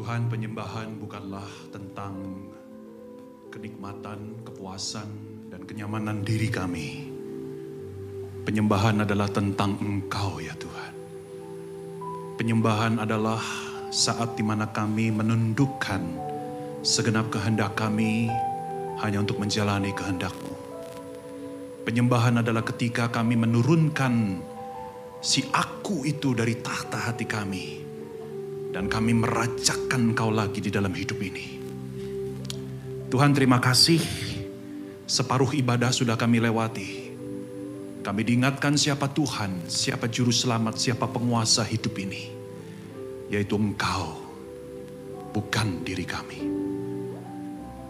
Tuhan 0.00 0.32
penyembahan 0.32 0.96
bukanlah 0.96 1.44
tentang 1.76 2.16
kenikmatan, 3.52 4.32
kepuasan, 4.48 5.04
dan 5.52 5.60
kenyamanan 5.68 6.24
diri 6.24 6.48
kami. 6.48 7.04
Penyembahan 8.48 9.04
adalah 9.04 9.28
tentang 9.28 9.76
Engkau 9.76 10.40
ya 10.40 10.56
Tuhan. 10.56 10.92
Penyembahan 12.40 12.96
adalah 12.96 13.44
saat 13.92 14.40
di 14.40 14.40
mana 14.40 14.72
kami 14.72 15.12
menundukkan 15.12 16.00
segenap 16.80 17.28
kehendak 17.28 17.76
kami 17.76 18.32
hanya 19.04 19.20
untuk 19.20 19.36
menjalani 19.36 19.92
kehendak-Mu. 19.92 20.54
Penyembahan 21.84 22.40
adalah 22.40 22.64
ketika 22.64 23.12
kami 23.12 23.36
menurunkan 23.36 24.40
si 25.20 25.44
aku 25.52 26.08
itu 26.08 26.32
dari 26.32 26.56
tahta 26.56 27.12
hati 27.12 27.28
kami 27.28 27.79
dan 28.70 28.86
kami 28.86 29.18
merajakan 29.18 30.14
Engkau 30.14 30.30
lagi 30.30 30.62
di 30.62 30.70
dalam 30.70 30.94
hidup 30.94 31.18
ini. 31.18 31.58
Tuhan 33.10 33.34
terima 33.34 33.58
kasih, 33.58 33.98
separuh 35.06 35.50
ibadah 35.58 35.90
sudah 35.90 36.14
kami 36.14 36.38
lewati. 36.38 37.10
Kami 38.00 38.22
diingatkan 38.24 38.78
siapa 38.78 39.10
Tuhan, 39.10 39.66
siapa 39.66 40.08
juru 40.08 40.32
selamat, 40.32 40.78
siapa 40.78 41.10
penguasa 41.10 41.66
hidup 41.66 41.98
ini. 42.00 42.32
Yaitu 43.28 43.58
Engkau, 43.58 44.14
bukan 45.34 45.82
diri 45.82 46.06
kami. 46.06 46.40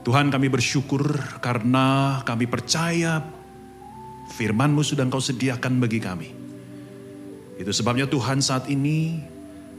Tuhan 0.00 0.32
kami 0.32 0.48
bersyukur 0.48 1.04
karena 1.44 2.18
kami 2.24 2.48
percaya 2.48 3.20
firman-Mu 4.32 4.80
sudah 4.80 5.04
Engkau 5.04 5.20
sediakan 5.20 5.76
bagi 5.76 6.00
kami. 6.00 6.28
Itu 7.60 7.76
sebabnya 7.76 8.08
Tuhan 8.08 8.40
saat 8.40 8.72
ini 8.72 9.20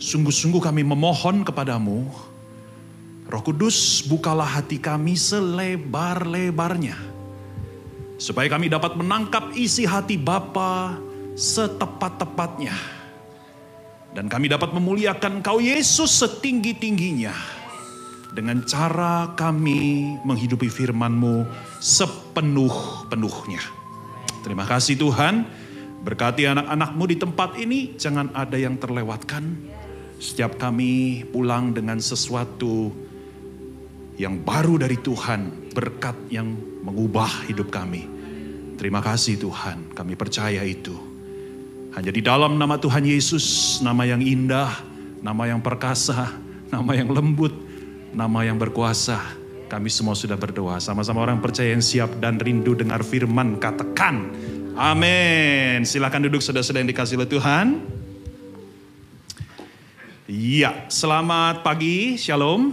Sungguh-sungguh 0.02 0.66
kami 0.66 0.82
memohon 0.82 1.46
kepadamu, 1.46 2.10
Roh 3.30 3.44
Kudus 3.46 4.02
bukalah 4.10 4.58
hati 4.58 4.82
kami 4.82 5.14
selebar-lebarnya. 5.14 6.98
Supaya 8.18 8.50
kami 8.50 8.66
dapat 8.66 8.98
menangkap 8.98 9.54
isi 9.54 9.86
hati 9.86 10.18
Bapa 10.18 10.98
setepat-tepatnya. 11.38 12.74
Dan 14.18 14.26
kami 14.26 14.50
dapat 14.50 14.74
memuliakan 14.74 15.46
Kau 15.46 15.62
Yesus 15.62 16.18
setinggi-tingginya. 16.18 17.38
Dengan 18.34 18.66
cara 18.66 19.30
kami 19.38 20.18
menghidupi 20.26 20.66
firman-Mu 20.66 21.46
sepenuh-penuhnya. 21.78 23.62
Terima 24.42 24.66
kasih 24.66 24.98
Tuhan. 24.98 25.46
Berkati 26.02 26.50
anak-anakmu 26.50 27.04
di 27.06 27.16
tempat 27.22 27.62
ini, 27.62 27.94
jangan 28.02 28.34
ada 28.34 28.58
yang 28.58 28.82
terlewatkan 28.82 29.70
setiap 30.22 30.62
kami 30.62 31.26
pulang 31.34 31.74
dengan 31.74 31.98
sesuatu 31.98 32.94
yang 34.22 34.38
baru 34.46 34.78
dari 34.78 35.02
Tuhan, 35.02 35.74
berkat 35.74 36.14
yang 36.30 36.54
mengubah 36.86 37.50
hidup 37.50 37.74
kami. 37.74 38.06
Terima 38.78 39.02
kasih 39.02 39.42
Tuhan, 39.42 39.98
kami 39.98 40.14
percaya 40.14 40.62
itu. 40.62 40.94
Hanya 41.98 42.14
di 42.14 42.22
dalam 42.22 42.54
nama 42.62 42.78
Tuhan 42.78 43.02
Yesus, 43.02 43.78
nama 43.82 44.06
yang 44.06 44.22
indah, 44.22 44.70
nama 45.26 45.50
yang 45.50 45.58
perkasa, 45.58 46.38
nama 46.70 46.92
yang 46.94 47.10
lembut, 47.10 47.58
nama 48.14 48.46
yang 48.46 48.62
berkuasa. 48.62 49.18
Kami 49.74 49.90
semua 49.90 50.14
sudah 50.14 50.38
berdoa. 50.38 50.78
Sama-sama 50.78 51.26
orang 51.26 51.42
percaya 51.42 51.74
yang 51.74 51.82
siap 51.82 52.22
dan 52.22 52.38
rindu 52.38 52.78
dengar 52.78 53.02
firman, 53.02 53.58
katakan. 53.58 54.30
Amin. 54.78 55.82
Silakan 55.82 56.30
duduk 56.30 56.46
saudara-saudara 56.46 56.86
yang 56.86 56.92
dikasih 56.94 57.18
oleh 57.18 57.30
Tuhan. 57.32 58.01
Iya, 60.32 60.88
selamat 60.88 61.60
pagi, 61.60 62.16
shalom. 62.16 62.72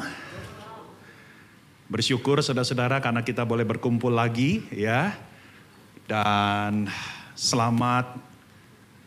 Bersyukur 1.90 2.38
saudara-saudara 2.38 3.02
karena 3.02 3.26
kita 3.26 3.42
boleh 3.42 3.66
berkumpul 3.66 4.14
lagi 4.14 4.62
ya. 4.70 5.10
Dan 6.06 6.86
selamat 7.34 8.14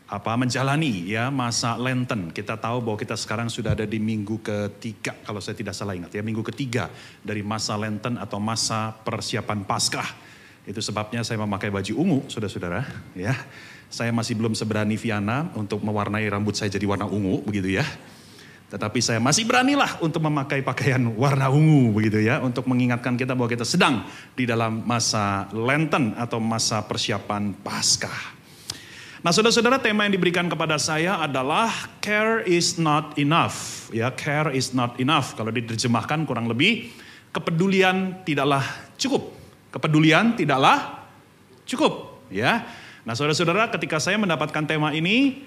apa 0.04 0.32
menjalani 0.36 1.08
ya 1.08 1.32
masa 1.32 1.80
Lenten. 1.80 2.28
Kita 2.28 2.60
tahu 2.60 2.84
bahwa 2.84 3.00
kita 3.00 3.16
sekarang 3.16 3.48
sudah 3.48 3.72
ada 3.72 3.88
di 3.88 3.96
minggu 3.96 4.44
ketiga 4.44 5.16
kalau 5.24 5.40
saya 5.40 5.56
tidak 5.56 5.72
salah 5.72 5.96
ingat 5.96 6.12
ya, 6.12 6.20
minggu 6.20 6.44
ketiga 6.52 6.92
dari 7.24 7.40
masa 7.40 7.80
Lenten 7.80 8.20
atau 8.20 8.36
masa 8.36 8.92
persiapan 9.00 9.64
Paskah. 9.64 10.12
Itu 10.68 10.84
sebabnya 10.84 11.24
saya 11.24 11.40
memakai 11.40 11.72
baju 11.72 11.92
ungu, 11.96 12.20
saudara-saudara 12.28 12.84
ya. 13.16 13.32
Saya 13.88 14.12
masih 14.12 14.36
belum 14.36 14.52
seberani 14.52 15.00
Viana 15.00 15.48
untuk 15.56 15.80
mewarnai 15.80 16.28
rambut 16.28 16.52
saya 16.52 16.68
jadi 16.68 16.84
warna 16.84 17.08
ungu 17.08 17.40
begitu 17.48 17.80
ya. 17.80 17.88
Tetapi 18.72 19.04
saya 19.04 19.20
masih 19.20 19.44
beranilah 19.44 20.00
untuk 20.00 20.24
memakai 20.24 20.64
pakaian 20.64 21.12
warna 21.20 21.52
ungu 21.52 21.92
begitu 21.92 22.24
ya. 22.24 22.40
Untuk 22.40 22.64
mengingatkan 22.64 23.20
kita 23.20 23.36
bahwa 23.36 23.52
kita 23.52 23.68
sedang 23.68 24.08
di 24.32 24.48
dalam 24.48 24.80
masa 24.88 25.44
Lenten 25.52 26.16
atau 26.16 26.40
masa 26.40 26.80
persiapan 26.80 27.52
Paskah. 27.60 28.40
Nah 29.20 29.28
saudara-saudara 29.28 29.76
tema 29.76 30.08
yang 30.08 30.16
diberikan 30.16 30.48
kepada 30.48 30.80
saya 30.80 31.20
adalah 31.20 31.68
care 32.00 32.48
is 32.48 32.80
not 32.80 33.12
enough. 33.20 33.92
Ya 33.92 34.08
care 34.08 34.48
is 34.56 34.72
not 34.72 34.96
enough. 34.96 35.36
Kalau 35.36 35.52
diterjemahkan 35.52 36.24
kurang 36.24 36.48
lebih 36.48 36.88
kepedulian 37.28 38.24
tidaklah 38.24 38.64
cukup. 38.96 39.36
Kepedulian 39.68 40.32
tidaklah 40.32 41.04
cukup. 41.68 42.24
Ya. 42.32 42.64
Nah 43.04 43.12
saudara-saudara 43.12 43.68
ketika 43.68 44.00
saya 44.00 44.16
mendapatkan 44.16 44.64
tema 44.64 44.96
ini 44.96 45.44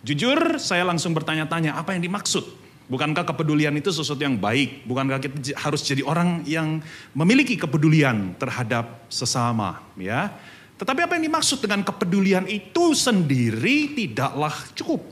Jujur 0.00 0.56
saya 0.56 0.88
langsung 0.88 1.12
bertanya-tanya 1.12 1.76
apa 1.76 1.92
yang 1.92 2.00
dimaksud. 2.00 2.42
Bukankah 2.90 3.22
kepedulian 3.22 3.70
itu 3.78 3.94
sesuatu 3.94 4.18
yang 4.18 4.34
baik? 4.34 4.82
Bukankah 4.82 5.22
kita 5.22 5.54
harus 5.62 5.86
jadi 5.86 6.02
orang 6.02 6.42
yang 6.42 6.82
memiliki 7.14 7.54
kepedulian 7.54 8.34
terhadap 8.34 9.06
sesama, 9.06 9.78
ya? 9.94 10.34
Tetapi 10.74 11.06
apa 11.06 11.14
yang 11.14 11.30
dimaksud 11.30 11.62
dengan 11.62 11.86
kepedulian 11.86 12.50
itu 12.50 12.96
sendiri 12.96 13.94
tidaklah 13.94 14.50
cukup. 14.74 15.06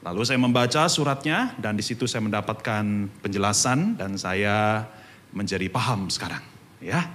Lalu 0.00 0.24
saya 0.24 0.40
membaca 0.40 0.88
suratnya 0.88 1.52
dan 1.60 1.76
di 1.76 1.84
situ 1.84 2.08
saya 2.08 2.24
mendapatkan 2.24 3.06
penjelasan 3.20 4.00
dan 4.00 4.16
saya 4.16 4.88
menjadi 5.30 5.70
paham 5.70 6.10
sekarang, 6.10 6.42
ya. 6.82 7.06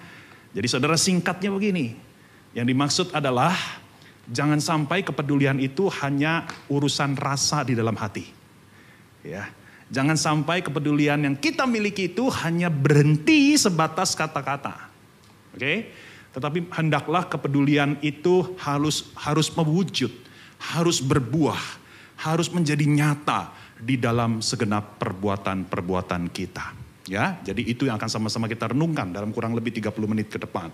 Jadi 0.55 0.67
saudara 0.71 0.95
singkatnya 0.95 1.51
begini. 1.51 1.99
Yang 2.55 2.67
dimaksud 2.71 3.07
adalah 3.11 3.51
Jangan 4.25 4.57
sampai 4.57 5.05
kepedulian 5.05 5.61
itu 5.61 5.85
hanya 6.01 6.49
urusan 6.65 7.13
rasa 7.13 7.61
di 7.61 7.77
dalam 7.77 7.93
hati. 7.93 8.25
Ya. 9.21 9.49
Jangan 9.93 10.17
sampai 10.17 10.65
kepedulian 10.65 11.21
yang 11.21 11.37
kita 11.37 11.69
miliki 11.69 12.09
itu 12.09 12.25
hanya 12.41 12.73
berhenti 12.73 13.53
sebatas 13.53 14.17
kata-kata. 14.17 14.89
Oke? 15.53 15.61
Okay? 15.61 15.77
Tetapi 16.33 16.73
hendaklah 16.73 17.29
kepedulian 17.29 17.95
itu 18.01 18.57
harus 18.59 19.13
harus 19.15 19.47
mewujud, 19.53 20.11
harus 20.59 20.99
berbuah, 20.99 21.61
harus 22.19 22.51
menjadi 22.51 22.83
nyata 22.83 23.55
di 23.79 23.95
dalam 23.95 24.43
segenap 24.43 24.99
perbuatan-perbuatan 24.99 26.27
kita. 26.33 26.75
Ya, 27.05 27.37
jadi 27.45 27.61
itu 27.61 27.85
yang 27.85 28.01
akan 28.01 28.09
sama-sama 28.09 28.49
kita 28.49 28.73
renungkan 28.73 29.13
dalam 29.13 29.29
kurang 29.29 29.53
lebih 29.53 29.69
30 29.77 29.93
menit 30.09 30.27
ke 30.27 30.41
depan. 30.41 30.73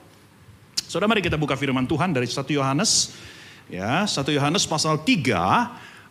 Saudara 0.88 1.12
mari 1.12 1.20
kita 1.20 1.36
buka 1.36 1.60
firman 1.60 1.84
Tuhan 1.84 2.16
dari 2.16 2.26
1 2.26 2.42
Yohanes 2.56 3.12
Ya, 3.72 4.04
1 4.04 4.36
Yohanes 4.36 4.68
pasal 4.68 5.00
3 5.00 5.32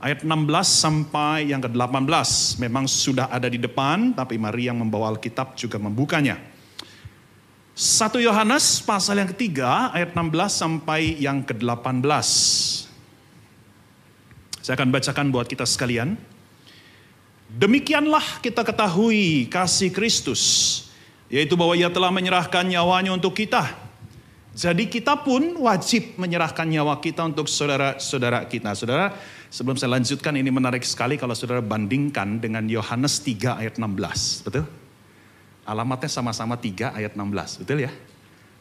ayat 0.00 0.24
16 0.24 0.32
sampai 0.64 1.52
yang 1.52 1.60
ke-18 1.60 2.56
memang 2.56 2.88
sudah 2.88 3.28
ada 3.28 3.52
di 3.52 3.60
depan 3.60 4.16
tapi 4.16 4.40
mari 4.40 4.64
yang 4.64 4.80
membawa 4.80 5.12
Alkitab 5.12 5.60
juga 5.60 5.76
membukanya. 5.76 6.40
1 7.76 8.16
Yohanes 8.24 8.80
pasal 8.80 9.20
yang 9.20 9.28
ketiga 9.36 9.92
ayat 9.92 10.16
16 10.16 10.32
sampai 10.48 11.20
yang 11.20 11.44
ke-18. 11.44 12.00
Saya 14.64 14.74
akan 14.80 14.88
bacakan 14.88 15.28
buat 15.28 15.44
kita 15.44 15.68
sekalian. 15.68 16.16
Demikianlah 17.52 18.40
kita 18.40 18.64
ketahui 18.64 19.52
kasih 19.52 19.92
Kristus, 19.92 20.40
yaitu 21.28 21.60
bahwa 21.60 21.76
ia 21.76 21.92
telah 21.92 22.08
menyerahkan 22.08 22.64
nyawanya 22.64 23.12
untuk 23.12 23.36
kita 23.36 23.68
jadi 24.60 24.92
kita 24.92 25.24
pun 25.24 25.56
wajib 25.64 26.20
menyerahkan 26.20 26.68
nyawa 26.68 27.00
kita 27.00 27.24
untuk 27.24 27.48
saudara-saudara 27.48 28.44
kita. 28.44 28.76
Saudara, 28.76 29.16
sebelum 29.48 29.80
saya 29.80 29.96
lanjutkan 29.96 30.36
ini 30.36 30.52
menarik 30.52 30.84
sekali 30.84 31.16
kalau 31.16 31.32
saudara 31.32 31.64
bandingkan 31.64 32.44
dengan 32.44 32.68
Yohanes 32.68 33.24
3 33.24 33.56
ayat 33.56 33.80
16. 33.80 34.44
Betul? 34.44 34.68
Alamatnya 35.64 36.12
sama-sama 36.12 36.60
3 36.60 36.92
ayat 36.92 37.16
16. 37.16 37.64
Betul 37.64 37.88
ya? 37.88 37.92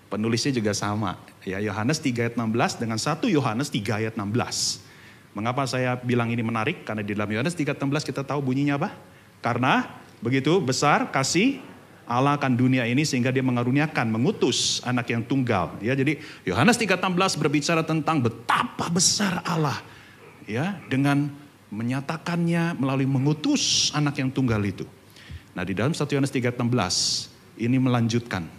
Penulisnya 0.07 0.55
juga 0.55 0.71
sama. 0.71 1.19
Ya, 1.43 1.59
Yohanes 1.59 1.99
3 1.99 2.31
ayat 2.31 2.35
16 2.39 2.79
dengan 2.79 2.95
1 2.95 3.35
Yohanes 3.35 3.67
3 3.67 3.99
ayat 3.99 4.15
16. 4.15 4.79
Mengapa 5.35 5.67
saya 5.67 5.99
bilang 5.99 6.31
ini 6.31 6.39
menarik? 6.39 6.87
Karena 6.87 7.03
di 7.03 7.11
dalam 7.11 7.27
Yohanes 7.27 7.59
3 7.59 7.75
ayat 7.75 7.81
16 7.83 8.07
kita 8.07 8.23
tahu 8.23 8.39
bunyinya 8.39 8.79
apa? 8.79 8.95
Karena 9.43 9.99
begitu 10.23 10.63
besar 10.63 11.11
kasih 11.11 11.59
Allah 12.09 12.41
akan 12.41 12.57
dunia 12.57 12.89
ini 12.89 13.05
sehingga 13.05 13.29
dia 13.29 13.45
mengaruniakan, 13.45 14.09
mengutus 14.09 14.81
anak 14.81 15.13
yang 15.13 15.21
tunggal. 15.21 15.77
Ya, 15.77 15.93
jadi 15.93 16.17
Yohanes 16.41 16.81
3:16 16.81 17.37
berbicara 17.37 17.85
tentang 17.85 18.25
betapa 18.25 18.89
besar 18.89 19.45
Allah 19.45 19.77
ya 20.49 20.81
dengan 20.89 21.29
menyatakannya 21.69 22.81
melalui 22.81 23.05
mengutus 23.05 23.93
anak 23.93 24.17
yang 24.17 24.33
tunggal 24.33 24.57
itu. 24.65 24.89
Nah 25.53 25.61
di 25.61 25.77
dalam 25.77 25.93
1 25.93 26.09
Yohanes 26.17 26.33
3:16 26.33 27.29
ini 27.61 27.77
melanjutkan. 27.77 28.49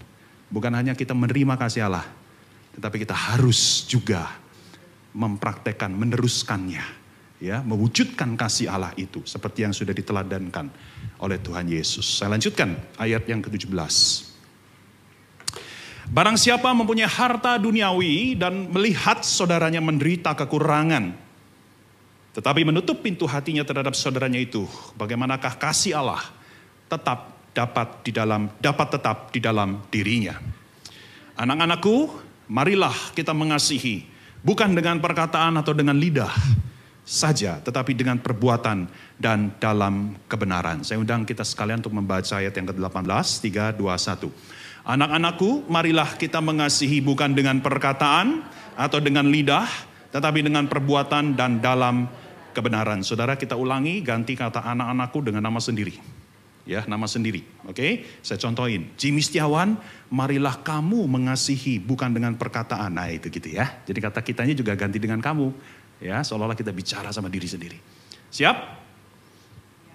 Bukan 0.50 0.70
hanya 0.70 0.94
kita 0.94 1.10
menerima 1.14 1.58
kasih 1.58 1.90
Allah, 1.90 2.06
tetapi 2.78 3.02
kita 3.02 3.14
harus 3.14 3.86
juga 3.86 4.30
mempraktekkan, 5.10 5.90
meneruskannya, 5.90 6.82
ya, 7.40 7.64
mewujudkan 7.64 8.36
kasih 8.36 8.68
Allah 8.70 8.92
itu 8.94 9.24
seperti 9.24 9.64
yang 9.64 9.72
sudah 9.72 9.96
diteladankan 9.96 10.68
oleh 11.24 11.40
Tuhan 11.40 11.66
Yesus. 11.66 12.20
Saya 12.20 12.36
lanjutkan 12.36 12.76
ayat 13.00 13.24
yang 13.26 13.40
ke-17. 13.40 14.28
Barang 16.10 16.36
siapa 16.36 16.68
mempunyai 16.74 17.08
harta 17.08 17.56
duniawi 17.56 18.36
dan 18.36 18.68
melihat 18.70 19.22
saudaranya 19.24 19.78
menderita 19.80 20.34
kekurangan, 20.34 21.14
tetapi 22.36 22.66
menutup 22.66 23.00
pintu 23.00 23.30
hatinya 23.30 23.62
terhadap 23.62 23.94
saudaranya 23.94 24.42
itu, 24.42 24.66
bagaimanakah 24.98 25.54
kasih 25.56 25.96
Allah 25.96 26.22
tetap 26.90 27.30
dapat 27.54 28.02
di 28.02 28.10
dalam 28.10 28.50
dapat 28.58 28.98
tetap 28.98 29.30
di 29.30 29.38
dalam 29.38 29.86
dirinya. 29.86 30.34
Anak-anakku, 31.38 32.10
marilah 32.50 33.14
kita 33.14 33.30
mengasihi 33.30 34.02
bukan 34.42 34.74
dengan 34.74 34.98
perkataan 34.98 35.62
atau 35.62 35.70
dengan 35.70 35.94
lidah 35.94 36.34
saja, 37.10 37.58
tetapi 37.58 37.98
dengan 37.98 38.22
perbuatan 38.22 38.86
dan 39.18 39.50
dalam 39.58 40.14
kebenaran. 40.30 40.86
Saya 40.86 41.02
undang 41.02 41.26
kita 41.26 41.42
sekalian 41.42 41.82
untuk 41.82 41.98
membaca 41.98 42.38
ayat 42.38 42.54
yang 42.54 42.70
ke-18, 42.70 43.26
3, 43.74 43.74
2, 43.74 43.82
1. 43.82 44.86
Anak-anakku, 44.86 45.66
marilah 45.66 46.14
kita 46.14 46.38
mengasihi 46.38 47.02
bukan 47.02 47.34
dengan 47.34 47.58
perkataan 47.58 48.46
atau 48.78 49.02
dengan 49.02 49.26
lidah, 49.26 49.66
tetapi 50.14 50.46
dengan 50.46 50.70
perbuatan 50.70 51.34
dan 51.34 51.58
dalam 51.58 52.06
kebenaran. 52.54 53.02
Saudara 53.02 53.34
kita 53.34 53.58
ulangi, 53.58 54.06
ganti 54.06 54.38
kata 54.38 54.62
anak-anakku 54.62 55.18
dengan 55.26 55.42
nama 55.50 55.58
sendiri 55.58 56.20
ya 56.70 56.86
nama 56.86 57.10
sendiri. 57.10 57.42
Oke, 57.66 58.06
saya 58.22 58.38
contohin. 58.38 58.94
Jimmy 58.94 59.24
Setiawan, 59.24 59.74
marilah 60.12 60.62
kamu 60.62 61.10
mengasihi 61.10 61.82
bukan 61.82 62.14
dengan 62.14 62.38
perkataan. 62.38 62.94
Nah 62.94 63.10
itu 63.10 63.26
gitu 63.26 63.50
ya. 63.50 63.82
Jadi 63.82 63.98
kata 63.98 64.22
kitanya 64.22 64.54
juga 64.54 64.78
ganti 64.78 65.02
dengan 65.02 65.18
kamu. 65.18 65.50
Ya, 66.00 66.24
seolah-olah 66.24 66.56
kita 66.56 66.72
bicara 66.72 67.12
sama 67.12 67.28
diri 67.28 67.44
sendiri. 67.44 67.76
Siap? 68.32 68.56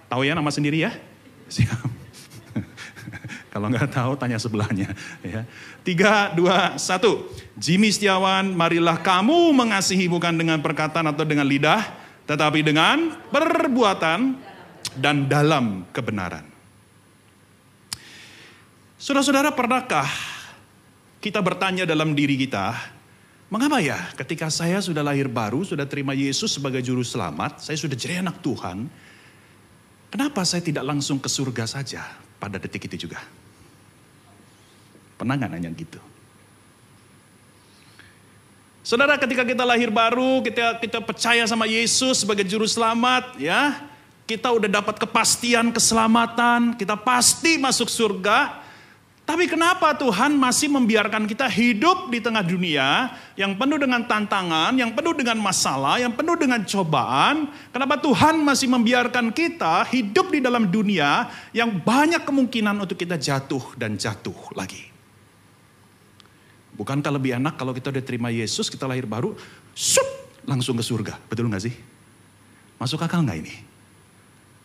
Tahu 0.06 0.22
ya 0.22 0.38
nama 0.38 0.48
sendiri 0.54 0.86
ya? 0.86 0.94
Siap. 1.56 1.82
Kalau 3.52 3.66
nggak 3.66 3.90
tahu 3.90 4.14
tanya 4.14 4.38
sebelahnya. 4.38 4.94
Ya. 5.26 5.42
Tiga, 5.82 6.30
dua, 6.30 6.78
satu. 6.78 7.26
Jimmy 7.58 7.90
Setiawan, 7.90 8.54
marilah 8.54 9.02
kamu 9.02 9.50
mengasihi 9.50 10.06
bukan 10.06 10.38
dengan 10.38 10.62
perkataan 10.62 11.10
atau 11.10 11.26
dengan 11.26 11.48
lidah, 11.48 11.82
tetapi 12.28 12.62
dengan 12.62 13.16
perbuatan 13.32 14.38
dan 14.94 15.26
dalam 15.26 15.88
kebenaran. 15.90 16.46
Saudara-saudara, 18.96 19.52
pernahkah 19.52 20.08
kita 21.18 21.42
bertanya 21.42 21.84
dalam 21.88 22.14
diri 22.14 22.38
kita, 22.38 22.95
mengapa 23.46 23.78
ya 23.78 23.98
ketika 24.18 24.50
saya 24.50 24.82
sudah 24.82 25.02
lahir 25.06 25.30
baru, 25.30 25.62
sudah 25.62 25.86
terima 25.86 26.12
Yesus 26.12 26.58
sebagai 26.58 26.82
juru 26.82 27.06
selamat, 27.06 27.62
saya 27.62 27.78
sudah 27.78 27.94
jadi 27.94 28.22
anak 28.22 28.42
Tuhan, 28.42 28.90
kenapa 30.10 30.42
saya 30.42 30.62
tidak 30.62 30.82
langsung 30.82 31.22
ke 31.22 31.30
surga 31.30 31.64
saja 31.66 32.02
pada 32.42 32.58
detik 32.58 32.90
itu 32.90 33.06
juga? 33.06 33.22
Pernah 35.16 35.38
nggak 35.38 35.50
nanya 35.54 35.70
gitu? 35.72 36.00
Saudara, 38.86 39.18
ketika 39.18 39.42
kita 39.42 39.66
lahir 39.66 39.90
baru, 39.90 40.46
kita 40.46 40.78
kita 40.78 41.02
percaya 41.02 41.42
sama 41.50 41.66
Yesus 41.66 42.22
sebagai 42.22 42.46
juru 42.46 42.70
selamat, 42.70 43.34
ya, 43.34 43.82
kita 44.30 44.46
udah 44.54 44.70
dapat 44.70 44.98
kepastian 45.02 45.74
keselamatan, 45.74 46.78
kita 46.78 46.94
pasti 46.94 47.58
masuk 47.58 47.90
surga. 47.90 48.65
Tapi 49.26 49.50
kenapa 49.50 49.90
Tuhan 49.98 50.38
masih 50.38 50.70
membiarkan 50.70 51.26
kita 51.26 51.50
hidup 51.50 52.14
di 52.14 52.22
tengah 52.22 52.46
dunia 52.46 53.10
yang 53.34 53.58
penuh 53.58 53.74
dengan 53.74 54.06
tantangan, 54.06 54.70
yang 54.78 54.94
penuh 54.94 55.18
dengan 55.18 55.34
masalah, 55.42 55.98
yang 55.98 56.14
penuh 56.14 56.38
dengan 56.38 56.62
cobaan? 56.62 57.50
Kenapa 57.74 57.98
Tuhan 57.98 58.38
masih 58.38 58.70
membiarkan 58.70 59.34
kita 59.34 59.82
hidup 59.90 60.30
di 60.30 60.38
dalam 60.38 60.70
dunia 60.70 61.26
yang 61.50 61.74
banyak 61.74 62.22
kemungkinan 62.22 62.78
untuk 62.78 62.94
kita 62.94 63.18
jatuh 63.18 63.74
dan 63.74 63.98
jatuh 63.98 64.54
lagi? 64.54 64.94
Bukankah 66.78 67.10
lebih 67.10 67.34
enak 67.42 67.58
kalau 67.58 67.74
kita 67.74 67.90
udah 67.90 68.04
terima 68.06 68.30
Yesus, 68.30 68.70
kita 68.70 68.86
lahir 68.86 69.10
baru, 69.10 69.34
sup, 69.74 70.06
langsung 70.46 70.78
ke 70.78 70.86
surga. 70.86 71.18
Betul 71.26 71.50
nggak 71.50 71.66
sih? 71.66 71.74
Masuk 72.78 73.02
akal 73.02 73.26
nggak 73.26 73.42
ini? 73.42 73.54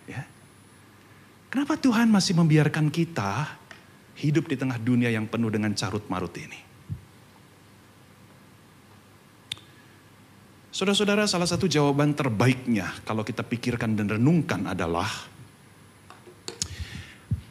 Ya. 0.06 0.22
Kenapa 1.50 1.82
Tuhan 1.82 2.14
masih 2.14 2.38
membiarkan 2.38 2.94
kita 2.94 3.61
hidup 4.20 4.50
di 4.52 4.56
tengah 4.60 4.82
dunia 4.82 5.14
yang 5.14 5.30
penuh 5.30 5.48
dengan 5.48 5.72
carut 5.78 6.04
marut 6.12 6.34
ini. 6.36 6.72
Saudara-saudara, 10.72 11.28
salah 11.28 11.46
satu 11.46 11.68
jawaban 11.68 12.16
terbaiknya 12.16 12.90
kalau 13.04 13.28
kita 13.28 13.44
pikirkan 13.44 13.94
dan 13.94 14.08
renungkan 14.08 14.72
adalah 14.72 15.12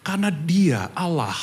karena 0.01 0.33
Dia 0.33 0.89
Allah 0.97 1.37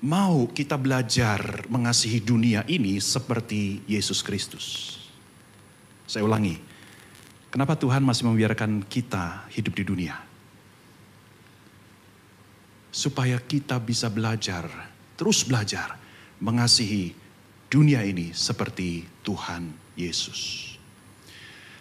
mau 0.00 0.48
kita 0.48 0.80
belajar 0.80 1.68
mengasihi 1.68 2.24
dunia 2.24 2.64
ini 2.66 2.98
seperti 2.98 3.84
Yesus 3.84 4.24
Kristus. 4.24 4.96
Saya 6.08 6.24
ulangi, 6.24 6.56
kenapa 7.52 7.76
Tuhan 7.76 8.00
masih 8.00 8.28
membiarkan 8.28 8.84
kita 8.88 9.48
hidup 9.52 9.76
di 9.76 9.84
dunia? 9.84 10.33
Supaya 12.94 13.42
kita 13.42 13.82
bisa 13.82 14.06
belajar, 14.06 14.70
terus 15.18 15.42
belajar 15.42 15.98
mengasihi 16.38 17.10
dunia 17.66 18.06
ini 18.06 18.30
seperti 18.30 19.02
Tuhan 19.26 19.74
Yesus. 19.98 20.70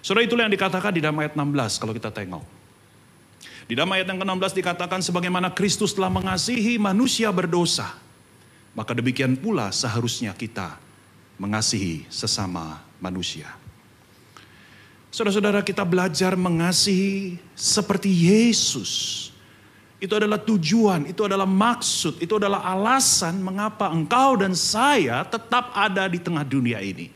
Saudara 0.01 0.25
itulah 0.25 0.50
yang 0.50 0.56
dikatakan 0.57 0.89
di 0.89 1.06
dalam 1.06 1.21
ayat 1.21 1.38
16 1.38 1.77
kalau 1.77 1.94
kita 1.94 2.10
tengok. 2.10 2.42
Di 3.69 3.77
dalam 3.77 3.94
ayat 3.94 4.10
yang 4.10 4.19
ke-16 4.19 4.57
dikatakan 4.57 5.00
sebagaimana 5.06 5.54
Kristus 5.54 5.94
telah 5.94 6.10
mengasihi 6.10 6.81
manusia 6.81 7.30
berdosa, 7.30 7.94
maka 8.74 8.98
demikian 8.98 9.38
pula 9.38 9.69
seharusnya 9.69 10.33
kita 10.33 10.81
mengasihi 11.38 12.10
sesama 12.10 12.81
manusia. 12.98 13.54
Saudara-saudara 15.13 15.62
kita 15.62 15.86
belajar 15.86 16.33
mengasihi 16.33 17.38
seperti 17.54 18.10
Yesus 18.10 19.33
itu 20.03 20.19
adalah 20.19 20.36
tujuan, 20.36 21.07
itu 21.07 21.24
adalah 21.24 21.48
maksud, 21.48 22.19
itu 22.19 22.36
adalah 22.36 22.60
alasan 22.75 23.39
mengapa 23.39 23.88
engkau 23.88 24.36
dan 24.36 24.51
saya 24.51 25.24
tetap 25.24 25.72
ada 25.72 26.12
di 26.12 26.19
tengah 26.19 26.43
dunia 26.43 26.83
ini. 26.83 27.07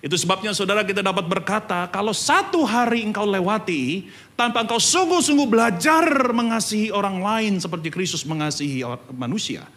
Itu 0.00 0.16
sebabnya 0.16 0.56
saudara 0.56 0.88
kita 0.88 1.04
dapat 1.04 1.28
berkata, 1.28 1.84
kalau 1.92 2.16
satu 2.16 2.64
hari 2.64 3.04
engkau 3.04 3.28
lewati, 3.28 4.08
tanpa 4.32 4.64
engkau 4.64 4.80
sungguh-sungguh 4.80 5.44
belajar 5.44 6.32
mengasihi 6.32 6.88
orang 6.88 7.20
lain 7.20 7.52
seperti 7.60 7.92
Kristus 7.92 8.24
mengasihi 8.24 8.80
manusia, 9.12 9.68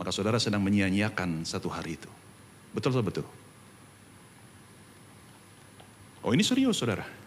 maka 0.00 0.16
saudara 0.16 0.40
sedang 0.40 0.64
menyia-nyiakan 0.64 1.44
satu 1.44 1.68
hari 1.68 2.00
itu. 2.00 2.08
Betul 2.72 2.96
atau 2.96 3.04
betul? 3.04 3.26
Oh 6.24 6.32
ini 6.32 6.40
serius 6.40 6.80
saudara. 6.80 7.19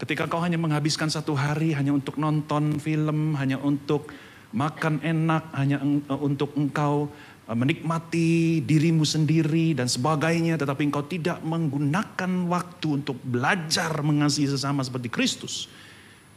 Ketika 0.00 0.24
kau 0.24 0.40
hanya 0.40 0.56
menghabiskan 0.56 1.12
satu 1.12 1.36
hari 1.36 1.76
hanya 1.76 1.92
untuk 1.92 2.16
nonton 2.16 2.80
film, 2.80 3.36
hanya 3.36 3.60
untuk 3.60 4.08
makan 4.56 5.04
enak, 5.04 5.52
hanya 5.52 5.76
untuk 6.08 6.56
engkau 6.56 7.12
eh, 7.44 7.52
menikmati 7.52 8.64
dirimu 8.64 9.04
sendiri 9.04 9.76
dan 9.76 9.92
sebagainya, 9.92 10.56
tetapi 10.56 10.88
engkau 10.88 11.04
tidak 11.04 11.44
menggunakan 11.44 12.48
waktu 12.48 13.04
untuk 13.04 13.20
belajar 13.20 13.92
mengasihi 14.00 14.48
sesama 14.48 14.80
seperti 14.80 15.12
Kristus, 15.12 15.68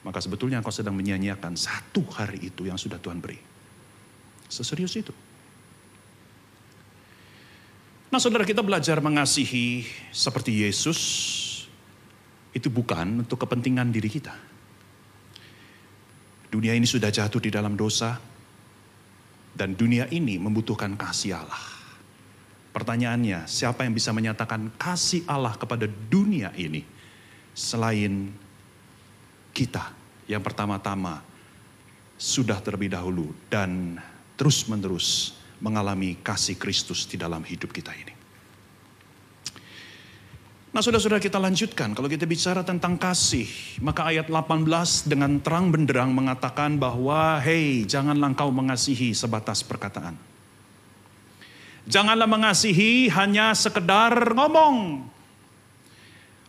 maka 0.03 0.19
sebetulnya 0.19 0.59
engkau 0.59 0.75
sedang 0.75 0.99
menyia-nyiakan 0.99 1.55
satu 1.55 2.03
hari 2.11 2.51
itu 2.51 2.67
yang 2.67 2.75
sudah 2.75 2.99
Tuhan 2.99 3.23
beri. 3.23 3.39
Seserius 4.51 4.93
itu. 4.99 5.15
Nah 8.11 8.21
saudara 8.21 8.45
kita 8.45 8.61
belajar 8.61 9.01
mengasihi 9.01 9.89
seperti 10.13 10.61
Yesus, 10.61 10.99
itu 12.53 12.69
bukan 12.69 13.25
untuk 13.25 13.41
kepentingan 13.43 13.89
diri 13.89 14.09
kita. 14.09 14.33
Dunia 16.53 16.77
ini 16.77 16.85
sudah 16.85 17.09
jatuh 17.09 17.41
di 17.41 17.49
dalam 17.49 17.73
dosa, 17.73 18.21
dan 19.53 19.77
dunia 19.77 20.09
ini 20.09 20.41
membutuhkan 20.41 20.97
kasih 20.97 21.41
Allah. 21.41 21.61
Pertanyaannya, 22.73 23.45
siapa 23.45 23.85
yang 23.85 23.93
bisa 23.93 24.09
menyatakan 24.09 24.73
kasih 24.81 25.21
Allah 25.29 25.53
kepada 25.53 25.85
dunia 25.85 26.49
ini 26.57 26.81
selain 27.53 28.33
kita 29.53 29.93
yang 30.25 30.41
pertama-tama 30.41 31.21
sudah 32.17 32.57
terlebih 32.65 32.89
dahulu 32.89 33.29
dan 33.45 34.01
terus-menerus 34.33 35.37
mengalami 35.61 36.17
kasih 36.25 36.57
Kristus 36.57 37.05
di 37.05 37.13
dalam 37.21 37.45
hidup 37.45 37.69
kita 37.69 37.93
ini. 37.93 38.22
Nah 40.73 40.81
saudara-saudara 40.81 41.21
kita 41.21 41.37
lanjutkan, 41.37 41.93
kalau 41.93 42.09
kita 42.09 42.25
bicara 42.25 42.65
tentang 42.65 42.97
kasih, 42.97 43.45
maka 43.77 44.09
ayat 44.09 44.25
18 44.25 45.05
dengan 45.05 45.37
terang 45.37 45.69
benderang 45.69 46.09
mengatakan 46.09 46.81
bahwa, 46.81 47.37
hei 47.45 47.85
janganlah 47.85 48.33
engkau 48.33 48.49
mengasihi 48.49 49.13
sebatas 49.13 49.61
perkataan. 49.61 50.17
Janganlah 51.85 52.25
mengasihi 52.25 53.05
hanya 53.13 53.53
sekedar 53.53 54.33
ngomong. 54.33 55.05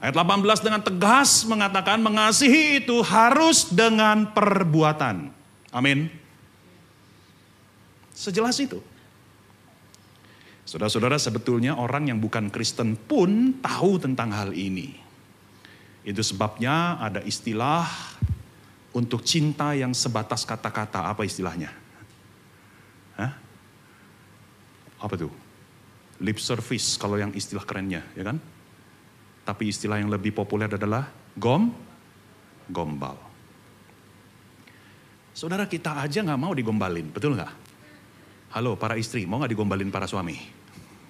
Ayat 0.01 0.17
18 0.17 0.65
dengan 0.73 0.81
tegas 0.81 1.45
mengatakan 1.45 2.01
mengasihi 2.01 2.81
itu 2.81 3.05
harus 3.05 3.69
dengan 3.69 4.33
perbuatan. 4.33 5.37
Amin. 5.69 6.09
Sejelas 8.17 8.57
itu. 8.57 8.81
Saudara-saudara, 10.65 11.21
sebetulnya 11.21 11.77
orang 11.77 12.09
yang 12.09 12.19
bukan 12.19 12.49
Kristen 12.49 12.97
pun 12.97 13.61
tahu 13.61 14.01
tentang 14.01 14.33
hal 14.33 14.57
ini. 14.57 14.97
Itu 16.05 16.25
sebabnya 16.25 17.01
ada 17.01 17.21
istilah 17.21 17.85
untuk 18.97 19.21
cinta 19.25 19.77
yang 19.77 19.93
sebatas 19.93 20.49
kata-kata. 20.49 21.13
Apa 21.13 21.25
istilahnya? 21.29 21.69
Hah? 23.21 23.33
Apa 25.01 25.15
tuh? 25.21 25.33
Lip 26.25 26.41
service 26.41 26.97
kalau 26.97 27.21
yang 27.21 27.33
istilah 27.37 27.65
kerennya, 27.65 28.01
ya 28.17 28.25
kan? 28.25 28.41
Tapi 29.45 29.69
istilah 29.69 30.01
yang 30.01 30.09
lebih 30.09 30.33
populer 30.33 30.73
adalah 30.73 31.13
gom, 31.37 31.69
gombal. 32.73 33.21
Saudara 35.35 35.69
kita 35.69 36.01
aja 36.01 36.23
nggak 36.25 36.41
mau 36.41 36.57
digombalin, 36.57 37.11
betul 37.11 37.37
nggak? 37.37 37.64
Halo 38.55 38.79
para 38.79 38.95
istri, 38.95 39.27
mau 39.27 39.43
nggak 39.43 39.51
digombalin 39.51 39.91
para 39.91 40.07
suami? 40.07 40.39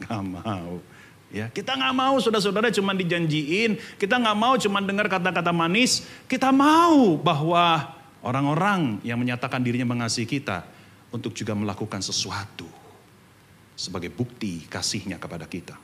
Gak 0.01 0.25
mau. 0.25 0.81
Ya, 1.29 1.53
kita 1.53 1.77
nggak 1.77 1.93
mau 1.93 2.17
saudara-saudara 2.17 2.73
cuma 2.73 2.97
dijanjiin, 2.97 3.77
kita 4.01 4.17
nggak 4.17 4.39
mau 4.39 4.57
cuma 4.57 4.81
dengar 4.81 5.13
kata-kata 5.13 5.53
manis, 5.53 6.09
kita 6.25 6.49
mau 6.49 7.21
bahwa 7.21 7.93
orang-orang 8.25 8.97
yang 9.05 9.21
menyatakan 9.21 9.61
dirinya 9.61 9.85
mengasihi 9.85 10.25
kita 10.25 10.65
untuk 11.13 11.37
juga 11.37 11.53
melakukan 11.53 12.01
sesuatu 12.01 12.65
sebagai 13.77 14.09
bukti 14.09 14.65
kasihnya 14.65 15.21
kepada 15.21 15.45
kita. 15.45 15.77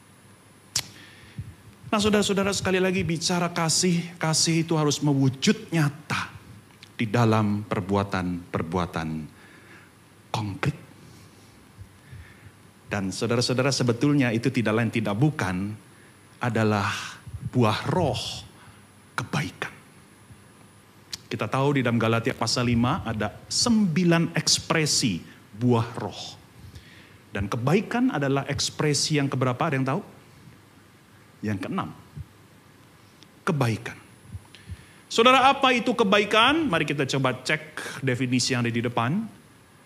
Nah 1.93 2.01
saudara-saudara 2.01 2.57
sekali 2.57 2.81
lagi 2.81 3.05
bicara 3.05 3.53
kasih, 3.53 4.17
kasih 4.17 4.65
itu 4.65 4.81
harus 4.81 5.03
mewujud 5.05 5.69
nyata 5.69 6.33
di 6.97 7.05
dalam 7.05 7.69
perbuatan-perbuatan 7.69 9.09
konkret. 10.33 10.90
Dan 12.91 13.15
saudara-saudara 13.15 13.71
sebetulnya 13.71 14.35
itu 14.35 14.51
tidak 14.51 14.75
lain 14.75 14.91
tidak 14.91 15.15
bukan 15.15 15.71
adalah 16.43 16.91
buah 17.55 17.87
roh 17.87 18.19
kebaikan. 19.15 19.71
Kita 21.31 21.47
tahu 21.47 21.79
di 21.79 21.87
dalam 21.87 22.03
Galatia 22.03 22.35
pasal 22.35 22.67
5 22.67 23.07
ada 23.07 23.31
sembilan 23.47 24.35
ekspresi 24.35 25.23
buah 25.55 25.89
roh. 26.03 26.23
Dan 27.31 27.47
kebaikan 27.47 28.11
adalah 28.11 28.43
ekspresi 28.51 29.23
yang 29.23 29.31
keberapa 29.31 29.63
ada 29.63 29.79
yang 29.79 29.87
tahu? 29.87 30.03
Yang 31.47 31.59
keenam. 31.63 31.95
Kebaikan. 33.47 33.95
Saudara 35.07 35.47
apa 35.47 35.71
itu 35.71 35.95
kebaikan? 35.95 36.67
Mari 36.67 36.83
kita 36.83 37.07
coba 37.07 37.39
cek 37.39 38.03
definisi 38.03 38.51
yang 38.51 38.67
ada 38.67 38.75
di 38.75 38.83
depan. 38.83 39.23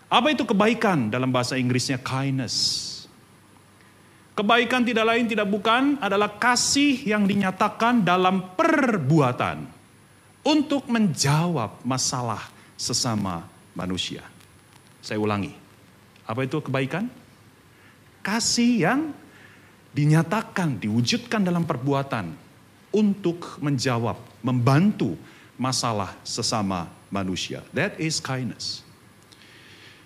Apa 0.09 0.33
itu 0.33 0.41
kebaikan 0.41 1.13
dalam 1.13 1.29
bahasa 1.29 1.53
Inggrisnya 1.53 2.01
kindness. 2.01 2.94
Kebaikan 4.35 4.83
tidak 4.83 5.07
lain 5.07 5.31
tidak 5.31 5.47
bukan 5.47 5.95
adalah 6.03 6.27
kasih 6.27 7.07
yang 7.07 7.23
dinyatakan 7.23 8.03
dalam 8.03 8.51
perbuatan 8.59 9.63
untuk 10.43 10.91
menjawab 10.91 11.79
masalah 11.87 12.43
sesama 12.75 13.47
manusia. 13.71 14.27
Saya 14.99 15.23
ulangi. 15.23 15.55
Apa 16.27 16.43
itu 16.43 16.59
kebaikan? 16.59 17.07
Kasih 18.19 18.83
yang 18.83 19.15
dinyatakan, 19.95 20.83
diwujudkan 20.83 21.39
dalam 21.47 21.63
perbuatan 21.63 22.35
untuk 22.91 23.55
menjawab, 23.63 24.19
membantu 24.43 25.15
masalah 25.55 26.11
sesama 26.27 26.91
manusia. 27.07 27.63
That 27.71 27.95
is 28.03 28.19
kindness. 28.19 28.83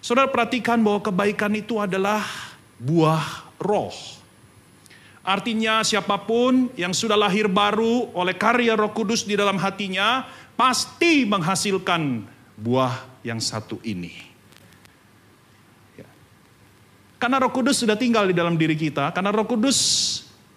Saudara 0.05 0.29
perhatikan 0.29 0.77
bahwa 0.85 1.01
kebaikan 1.01 1.49
itu 1.57 1.81
adalah 1.81 2.21
buah 2.77 3.49
roh 3.57 4.18
Artinya 5.29 5.85
siapa 5.85 6.17
pun 6.25 6.73
yang 6.73 6.89
sudah 6.89 7.13
lahir 7.13 7.45
baru 7.45 8.09
oleh 8.17 8.33
karya 8.33 8.73
roh 8.73 8.89
kudus 8.89 9.29
di 9.29 9.37
dalam 9.37 9.61
hatinya, 9.61 10.25
pasti 10.57 11.21
menghasilkan 11.21 12.25
buah 12.57 13.21
yang 13.21 13.37
satu 13.37 13.77
ini. 13.85 14.09
Ya. 15.93 16.09
Karena 17.21 17.45
roh 17.45 17.53
kudus 17.53 17.85
sudah 17.85 17.93
tinggal 17.93 18.25
di 18.25 18.33
dalam 18.33 18.57
diri 18.57 18.73
kita, 18.73 19.13
karena 19.13 19.29
roh 19.29 19.45
kudus 19.45 19.77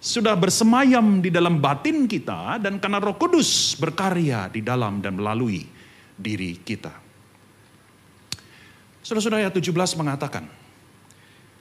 sudah 0.00 0.33
bersemayam 0.33 1.21
di 1.21 1.29
dalam 1.29 1.61
batin 1.61 2.09
kita, 2.09 2.57
dan 2.57 2.81
karena 2.81 2.97
roh 2.97 3.21
kudus 3.21 3.76
berkarya 3.76 4.49
di 4.49 4.64
dalam 4.64 5.05
dan 5.05 5.21
melalui 5.21 5.69
diri 6.17 6.57
kita. 6.64 6.97
Saudara-saudara 9.05 9.45
ayat 9.45 9.52
17 9.52 10.00
mengatakan, 10.00 10.49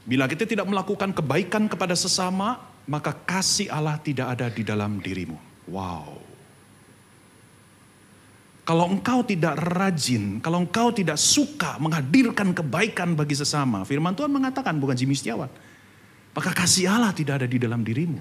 Bila 0.02 0.26
kita 0.26 0.50
tidak 0.50 0.66
melakukan 0.66 1.14
kebaikan 1.14 1.70
kepada 1.70 1.94
sesama, 1.94 2.71
maka 2.92 3.16
kasih 3.16 3.72
Allah 3.72 3.96
tidak 4.04 4.36
ada 4.36 4.52
di 4.52 4.68
dalam 4.68 5.00
dirimu. 5.00 5.40
Wow. 5.72 6.20
Kalau 8.68 8.92
engkau 8.92 9.24
tidak 9.24 9.56
rajin, 9.64 10.44
kalau 10.44 10.60
engkau 10.60 10.92
tidak 10.92 11.16
suka 11.16 11.80
menghadirkan 11.80 12.52
kebaikan 12.52 13.16
bagi 13.16 13.34
sesama, 13.34 13.88
firman 13.88 14.12
Tuhan 14.12 14.28
mengatakan 14.28 14.76
bukan 14.76 14.94
Jimmy 14.94 15.16
Setiawan, 15.16 15.48
maka 16.36 16.52
kasih 16.52 16.92
Allah 16.92 17.16
tidak 17.16 17.40
ada 17.42 17.48
di 17.48 17.56
dalam 17.56 17.80
dirimu. 17.80 18.20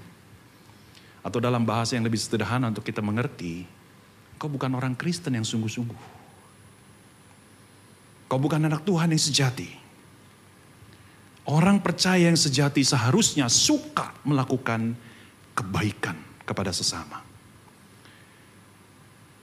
Atau 1.21 1.37
dalam 1.37 1.67
bahasa 1.67 1.93
yang 1.99 2.07
lebih 2.07 2.17
sederhana 2.17 2.71
untuk 2.71 2.81
kita 2.81 3.03
mengerti, 3.03 3.67
kau 4.39 4.49
bukan 4.49 4.71
orang 4.73 4.95
Kristen 4.97 5.37
yang 5.37 5.45
sungguh-sungguh. 5.45 6.23
Kau 8.25 8.39
bukan 8.39 8.65
anak 8.65 8.81
Tuhan 8.87 9.11
yang 9.11 9.21
sejati. 9.21 9.69
Orang 11.49 11.81
percaya 11.81 12.29
yang 12.29 12.37
sejati 12.37 12.85
seharusnya 12.85 13.49
suka 13.49 14.13
melakukan 14.21 14.93
kebaikan 15.57 16.13
kepada 16.45 16.69
sesama. 16.69 17.25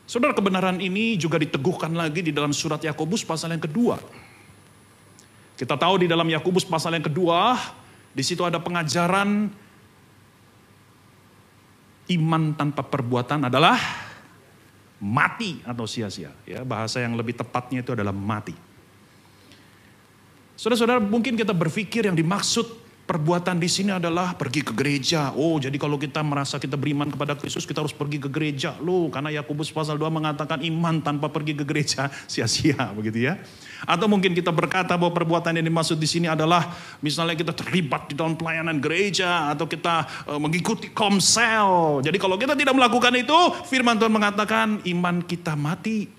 Saudara 0.08 0.32
kebenaran 0.32 0.80
ini 0.80 1.20
juga 1.20 1.36
diteguhkan 1.36 1.92
lagi 1.92 2.24
di 2.24 2.32
dalam 2.32 2.54
surat 2.54 2.80
Yakobus 2.80 3.26
pasal 3.26 3.52
yang 3.52 3.60
kedua. 3.60 4.00
Kita 5.58 5.74
tahu 5.74 6.06
di 6.06 6.08
dalam 6.08 6.24
Yakobus 6.30 6.64
pasal 6.64 6.96
yang 6.96 7.04
kedua, 7.04 7.58
di 8.14 8.22
situ 8.22 8.46
ada 8.46 8.62
pengajaran 8.62 9.50
iman 12.08 12.42
tanpa 12.56 12.80
perbuatan 12.86 13.52
adalah 13.52 13.76
mati 15.02 15.60
atau 15.66 15.84
sia-sia. 15.84 16.32
Ya, 16.48 16.64
bahasa 16.64 17.02
yang 17.02 17.18
lebih 17.18 17.36
tepatnya 17.36 17.84
itu 17.84 17.92
adalah 17.92 18.14
mati. 18.14 18.67
Saudara-saudara, 20.58 20.98
mungkin 20.98 21.38
kita 21.38 21.54
berpikir 21.54 22.10
yang 22.10 22.18
dimaksud 22.18 22.66
perbuatan 23.06 23.62
di 23.62 23.70
sini 23.70 23.94
adalah 23.94 24.34
pergi 24.34 24.66
ke 24.66 24.74
gereja. 24.74 25.30
Oh, 25.38 25.54
jadi 25.62 25.78
kalau 25.78 25.94
kita 25.94 26.18
merasa 26.26 26.58
kita 26.58 26.74
beriman 26.74 27.06
kepada 27.06 27.38
Kristus, 27.38 27.62
kita 27.62 27.78
harus 27.78 27.94
pergi 27.94 28.18
ke 28.18 28.26
gereja. 28.26 28.74
Loh, 28.82 29.06
karena 29.06 29.30
Yakobus 29.38 29.70
pasal 29.70 29.94
2 29.94 30.10
mengatakan 30.10 30.58
iman 30.66 30.98
tanpa 30.98 31.30
pergi 31.30 31.54
ke 31.54 31.62
gereja 31.62 32.10
sia-sia, 32.32 32.90
begitu 32.90 33.30
ya. 33.30 33.38
Atau 33.86 34.10
mungkin 34.10 34.34
kita 34.34 34.50
berkata 34.50 34.98
bahwa 34.98 35.14
perbuatan 35.14 35.54
yang 35.62 35.70
dimaksud 35.70 35.94
di 35.94 36.10
sini 36.10 36.26
adalah 36.26 36.74
misalnya 37.06 37.38
kita 37.38 37.54
terlibat 37.54 38.10
di 38.10 38.18
dalam 38.18 38.34
pelayanan 38.34 38.82
gereja 38.82 39.54
atau 39.54 39.70
kita 39.70 40.26
uh, 40.26 40.42
mengikuti 40.42 40.90
komsel. 40.90 42.02
Jadi 42.02 42.18
kalau 42.18 42.34
kita 42.34 42.58
tidak 42.58 42.74
melakukan 42.74 43.14
itu, 43.14 43.38
firman 43.62 43.94
Tuhan 43.94 44.10
mengatakan 44.10 44.82
iman 44.82 45.22
kita 45.22 45.54
mati. 45.54 46.10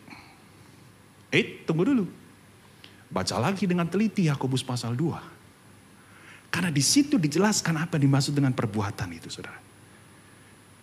Eh, 1.28 1.68
tunggu 1.68 1.84
dulu. 1.84 2.19
Baca 3.10 3.36
lagi 3.42 3.66
dengan 3.66 3.90
teliti 3.90 4.30
Yakobus 4.30 4.62
pasal 4.62 4.94
2. 4.94 6.54
Karena 6.54 6.70
di 6.70 6.82
situ 6.82 7.18
dijelaskan 7.18 7.78
apa 7.78 7.98
yang 7.98 8.10
dimaksud 8.10 8.34
dengan 8.34 8.54
perbuatan 8.54 9.10
itu, 9.14 9.30
Saudara. 9.30 9.58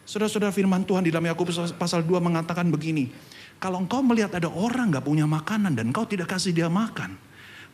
Saudara-saudara 0.07 0.55
firman 0.55 0.87
Tuhan 0.87 1.03
di 1.03 1.11
dalam 1.11 1.27
Yakobus 1.27 1.75
pasal 1.75 2.07
2 2.07 2.23
mengatakan 2.23 2.71
begini, 2.71 3.11
kalau 3.59 3.83
engkau 3.83 4.03
melihat 4.07 4.39
ada 4.39 4.47
orang 4.47 4.95
gak 4.95 5.07
punya 5.07 5.27
makanan 5.27 5.75
dan 5.75 5.91
engkau 5.91 6.07
tidak 6.07 6.31
kasih 6.31 6.55
dia 6.55 6.71
makan, 6.71 7.19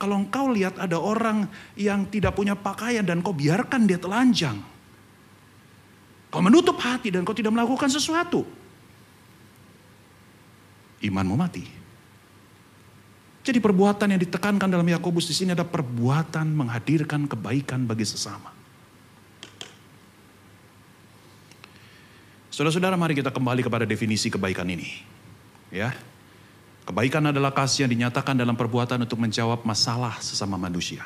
kalau 0.00 0.16
engkau 0.16 0.48
lihat 0.48 0.80
ada 0.80 0.96
orang 0.96 1.44
yang 1.76 2.08
tidak 2.08 2.32
punya 2.32 2.56
pakaian 2.56 3.04
dan 3.04 3.20
kau 3.20 3.36
biarkan 3.36 3.84
dia 3.84 4.00
telanjang, 4.00 4.58
kau 6.32 6.40
menutup 6.40 6.80
hati 6.80 7.12
dan 7.12 7.22
kau 7.22 7.36
tidak 7.36 7.52
melakukan 7.52 7.92
sesuatu, 7.92 8.42
imanmu 11.04 11.36
mati. 11.36 11.81
Jadi 13.42 13.58
perbuatan 13.58 14.06
yang 14.14 14.22
ditekankan 14.22 14.70
dalam 14.70 14.86
Yakobus 14.86 15.26
di 15.26 15.34
sini 15.34 15.50
ada 15.50 15.66
perbuatan 15.66 16.46
menghadirkan 16.54 17.26
kebaikan 17.26 17.82
bagi 17.90 18.06
sesama. 18.06 18.54
Saudara-saudara, 22.54 22.94
mari 22.94 23.18
kita 23.18 23.34
kembali 23.34 23.66
kepada 23.66 23.82
definisi 23.82 24.30
kebaikan 24.30 24.68
ini. 24.70 25.02
Ya. 25.74 25.90
Kebaikan 26.86 27.34
adalah 27.34 27.50
kasih 27.50 27.86
yang 27.86 27.98
dinyatakan 27.98 28.38
dalam 28.38 28.54
perbuatan 28.54 29.02
untuk 29.02 29.18
menjawab 29.18 29.66
masalah 29.66 30.22
sesama 30.22 30.54
manusia. 30.54 31.02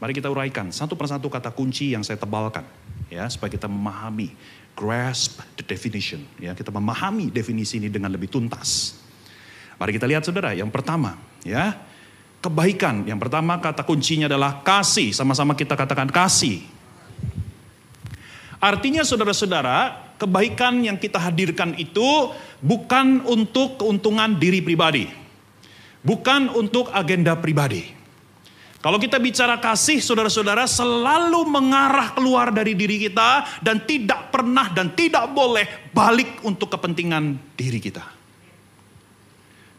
Mari 0.00 0.16
kita 0.16 0.32
uraikan 0.32 0.72
satu 0.72 0.96
persatu 0.96 1.28
kata 1.28 1.52
kunci 1.52 1.92
yang 1.92 2.00
saya 2.00 2.16
tebalkan 2.16 2.64
ya 3.12 3.28
supaya 3.28 3.52
kita 3.52 3.68
memahami 3.68 4.32
grasp 4.72 5.44
the 5.60 5.64
definition 5.66 6.24
ya 6.40 6.56
kita 6.56 6.72
memahami 6.72 7.28
definisi 7.28 7.76
ini 7.76 7.92
dengan 7.92 8.08
lebih 8.08 8.32
tuntas. 8.32 8.96
Mari 9.76 10.00
kita 10.00 10.08
lihat 10.08 10.24
Saudara, 10.24 10.56
yang 10.56 10.72
pertama 10.72 11.20
ya 11.44 11.76
kebaikan. 12.40 13.04
Yang 13.04 13.28
pertama 13.28 13.60
kata 13.60 13.84
kuncinya 13.84 14.26
adalah 14.26 14.64
kasih. 14.64 15.12
Sama-sama 15.12 15.52
kita 15.52 15.76
katakan 15.76 16.08
kasih. 16.08 16.64
Artinya 18.60 19.00
saudara-saudara, 19.00 20.12
kebaikan 20.20 20.84
yang 20.84 21.00
kita 21.00 21.16
hadirkan 21.16 21.72
itu 21.80 22.32
bukan 22.60 23.24
untuk 23.24 23.80
keuntungan 23.80 24.36
diri 24.36 24.60
pribadi. 24.60 25.08
Bukan 26.00 26.52
untuk 26.56 26.92
agenda 26.92 27.36
pribadi. 27.36 28.00
Kalau 28.80 28.96
kita 28.96 29.20
bicara 29.20 29.60
kasih, 29.60 30.00
saudara-saudara 30.00 30.64
selalu 30.64 31.44
mengarah 31.44 32.16
keluar 32.16 32.48
dari 32.48 32.72
diri 32.72 32.96
kita 32.96 33.60
dan 33.60 33.84
tidak 33.84 34.32
pernah 34.32 34.72
dan 34.72 34.96
tidak 34.96 35.28
boleh 35.36 35.92
balik 35.92 36.40
untuk 36.48 36.72
kepentingan 36.72 37.36
diri 37.60 37.76
kita. 37.76 38.19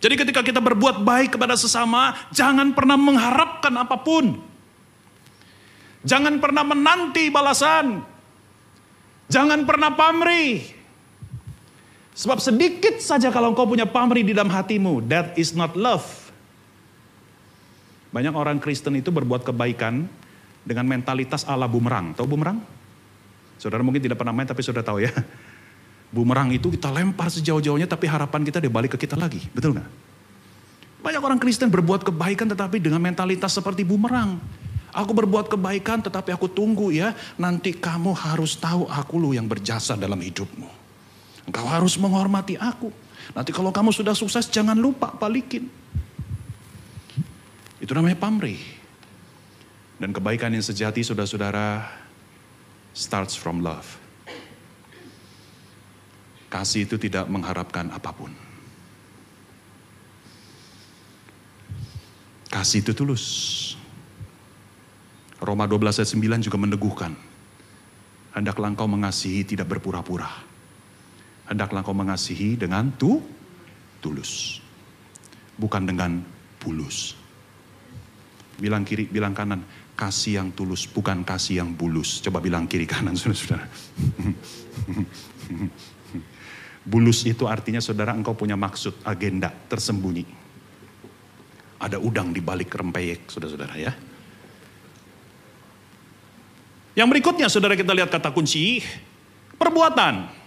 Jadi 0.01 0.17
ketika 0.17 0.41
kita 0.41 0.58
berbuat 0.58 1.05
baik 1.05 1.38
kepada 1.38 1.53
sesama, 1.53 2.17
jangan 2.34 2.74
pernah 2.74 2.98
mengharapkan 2.98 3.70
apa 3.77 4.01
pun. 4.01 4.41
Jangan 6.01 6.41
pernah 6.41 6.65
menanti 6.65 7.29
balasan. 7.29 8.01
Jangan 9.29 9.62
pernah 9.63 9.93
pamrih. 9.93 10.65
Sebab 12.17 12.41
sedikit 12.41 12.98
saja 12.98 13.29
kalau 13.29 13.53
engkau 13.53 13.70
punya 13.70 13.86
pamrih 13.86 14.25
di 14.25 14.34
dalam 14.34 14.50
hatimu, 14.50 15.05
that 15.05 15.38
is 15.38 15.53
not 15.53 15.77
love. 15.77 16.03
Banyak 18.12 18.34
orang 18.36 18.58
Kristen 18.60 19.00
itu 19.00 19.13
berbuat 19.13 19.48
kebaikan 19.48 20.10
dengan 20.65 20.86
mentalitas 20.89 21.48
ala 21.48 21.70
bumerang. 21.70 22.12
Tahu 22.17 22.27
bumerang? 22.27 22.60
Saudara 23.55 23.86
mungkin 23.86 24.03
tidak 24.03 24.17
pernah 24.20 24.34
main 24.34 24.50
tapi 24.50 24.65
sudah 24.65 24.81
tahu 24.81 25.05
ya. 25.05 25.13
Bumerang 26.12 26.51
itu 26.51 26.68
kita 26.68 26.91
lempar 26.91 27.32
sejauh-jauhnya 27.32 27.88
tapi 27.88 28.03
harapan 28.03 28.44
kita 28.44 28.60
dia 28.60 28.68
balik 28.68 29.00
ke 29.00 29.08
kita 29.08 29.15
lagi. 29.15 29.48
Betul 29.56 29.80
nggak? 29.80 29.88
Banyak 31.01 31.22
orang 31.24 31.39
Kristen 31.39 31.72
berbuat 31.72 32.03
kebaikan 32.03 32.51
tetapi 32.51 32.84
dengan 32.84 33.00
mentalitas 33.00 33.56
seperti 33.56 33.88
bumerang. 33.88 34.38
Aku 34.91 35.15
berbuat 35.15 35.48
kebaikan 35.48 36.03
tetapi 36.03 36.36
aku 36.36 36.51
tunggu 36.51 36.91
ya. 36.91 37.15
Nanti 37.39 37.72
kamu 37.72 38.12
harus 38.12 38.60
tahu 38.60 38.91
aku 38.91 39.15
lu 39.24 39.32
yang 39.32 39.48
berjasa 39.48 39.96
dalam 39.96 40.20
hidupmu. 40.20 40.68
Engkau 41.48 41.65
harus 41.65 41.96
menghormati 41.96 42.60
aku. 42.60 42.91
Nanti 43.32 43.56
kalau 43.56 43.72
kamu 43.72 43.96
sudah 43.96 44.12
sukses 44.12 44.51
jangan 44.51 44.75
lupa 44.75 45.15
balikin. 45.15 45.72
Itu 47.80 47.96
namanya 47.96 48.20
pamrih. 48.20 48.60
Dan 49.96 50.12
kebaikan 50.12 50.51
yang 50.51 50.65
sejati 50.65 51.08
saudara-saudara 51.08 51.88
starts 52.91 53.34
from 53.34 53.63
love. 53.63 54.00
Kasih 56.51 56.84
itu 56.84 57.00
tidak 57.00 57.31
mengharapkan 57.31 57.88
apa 57.96 58.12
pun. 58.12 58.36
Kasih 62.51 62.84
itu 62.84 62.91
tulus. 62.91 63.24
Roma 65.39 65.63
12 65.63 66.03
ayat 66.03 66.12
9 66.12 66.43
juga 66.43 66.58
meneguhkan. 66.60 67.15
Hendaklah 68.36 68.67
engkau 68.67 68.86
mengasihi 68.91 69.48
tidak 69.48 69.72
berpura-pura. 69.72 70.27
Hendaklah 71.48 71.88
engkau 71.88 71.96
mengasihi 71.96 72.60
dengan 72.60 72.91
tu, 73.00 73.24
tulus. 74.03 74.60
Bukan 75.55 75.88
dengan 75.88 76.20
bulus. 76.60 77.15
Bilang 78.60 78.84
kiri, 78.84 79.08
bilang 79.08 79.32
kanan. 79.32 79.63
Kasih 79.95 80.43
yang 80.43 80.52
tulus, 80.52 80.84
bukan 80.84 81.23
kasih 81.23 81.63
yang 81.63 81.71
bulus. 81.80 82.19
Coba 82.19 82.43
bilang 82.43 82.67
kiri 82.67 82.84
kanan, 82.84 83.15
saudara-saudara. 83.19 83.65
Bulus 86.82 87.24
itu 87.24 87.45
artinya 87.45 87.80
saudara 87.80 88.12
engkau 88.15 88.34
punya 88.34 88.58
maksud, 88.58 89.06
agenda 89.06 89.54
tersembunyi. 89.69 90.26
Ada 91.82 91.97
udang 91.97 92.30
di 92.34 92.41
balik 92.41 92.74
rempeyek, 92.74 93.30
saudara-saudara 93.30 93.76
ya. 93.78 93.93
Yang 96.91 97.08
berikutnya 97.08 97.47
saudara 97.47 97.74
kita 97.78 97.95
lihat 97.95 98.12
kata 98.12 98.36
kunci, 98.36 98.84
perbuatan. 99.56 100.40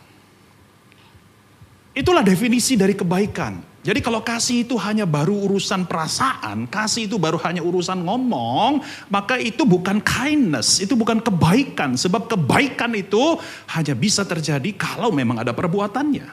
Itulah 1.95 2.27
definisi 2.27 2.75
dari 2.75 2.99
kebaikan. 2.99 3.63
Jadi 3.85 4.01
kalau 4.01 4.25
kasih 4.25 4.65
itu 4.65 4.75
hanya 4.81 5.05
baru 5.05 5.45
urusan 5.45 5.85
perasaan, 5.87 6.67
kasih 6.67 7.07
itu 7.07 7.21
baru 7.21 7.37
hanya 7.45 7.61
urusan 7.61 8.01
ngomong, 8.01 8.81
maka 9.13 9.37
itu 9.37 9.63
bukan 9.69 10.01
kindness, 10.01 10.81
itu 10.81 10.97
bukan 10.97 11.21
kebaikan. 11.21 11.95
Sebab 11.95 12.27
kebaikan 12.27 12.97
itu 12.97 13.39
hanya 13.71 13.95
bisa 13.95 14.25
terjadi 14.25 14.73
kalau 14.75 15.13
memang 15.13 15.39
ada 15.39 15.53
perbuatannya. 15.53 16.27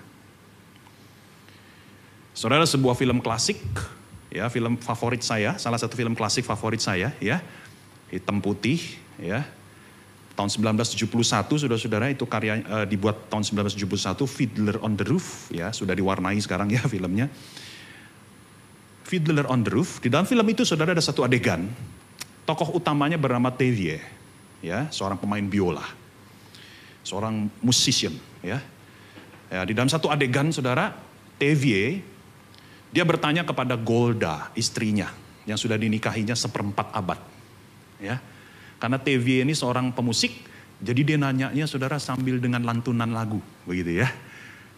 Saudara 2.31 2.63
sebuah 2.63 2.95
film 2.95 3.19
klasik, 3.19 3.59
ya 4.31 4.47
film 4.47 4.79
favorit 4.79 5.21
saya, 5.21 5.59
salah 5.59 5.77
satu 5.77 5.93
film 5.93 6.15
klasik 6.15 6.47
favorit 6.47 6.79
saya, 6.79 7.11
ya 7.19 7.43
hitam 8.09 8.39
putih, 8.39 8.79
ya 9.19 9.43
tahun 10.41 10.49
1971 10.49 11.05
saudara-saudara 11.45 12.09
itu 12.09 12.25
karya 12.25 12.65
uh, 12.65 12.85
dibuat 12.89 13.29
tahun 13.29 13.45
1971 13.45 14.25
Fiddler 14.25 14.81
on 14.81 14.97
the 14.97 15.05
Roof 15.05 15.53
ya 15.53 15.69
sudah 15.69 15.93
diwarnai 15.93 16.41
sekarang 16.41 16.73
ya 16.73 16.81
filmnya. 16.89 17.29
Fiddler 19.05 19.45
on 19.45 19.61
the 19.61 19.69
Roof 19.69 20.01
di 20.01 20.09
dalam 20.09 20.25
film 20.25 20.41
itu 20.49 20.65
saudara 20.65 20.97
ada 20.97 21.03
satu 21.05 21.21
adegan. 21.21 21.69
Tokoh 22.41 22.73
utamanya 22.73 23.21
bernama 23.21 23.53
Tevye 23.53 24.01
ya 24.65 24.89
seorang 24.89 25.21
pemain 25.21 25.45
biola 25.45 25.85
seorang 27.05 27.45
musician 27.61 28.17
ya. 28.41 28.57
Ya 29.53 29.61
di 29.61 29.77
dalam 29.77 29.93
satu 29.93 30.09
adegan 30.09 30.49
saudara 30.49 30.97
Tevye 31.37 32.01
dia 32.89 33.05
bertanya 33.05 33.45
kepada 33.45 33.77
Golda 33.77 34.49
istrinya 34.57 35.13
yang 35.45 35.61
sudah 35.61 35.77
dinikahinya 35.77 36.33
seperempat 36.33 36.89
abad 36.97 37.21
ya 38.01 38.17
karena 38.81 38.97
TV 38.97 39.45
ini 39.45 39.53
seorang 39.53 39.93
pemusik, 39.93 40.33
jadi 40.81 41.01
dia 41.05 41.17
nanyanya 41.21 41.69
saudara 41.69 42.01
sambil 42.01 42.41
dengan 42.41 42.65
lantunan 42.65 43.05
lagu, 43.13 43.37
begitu 43.69 44.01
ya. 44.01 44.09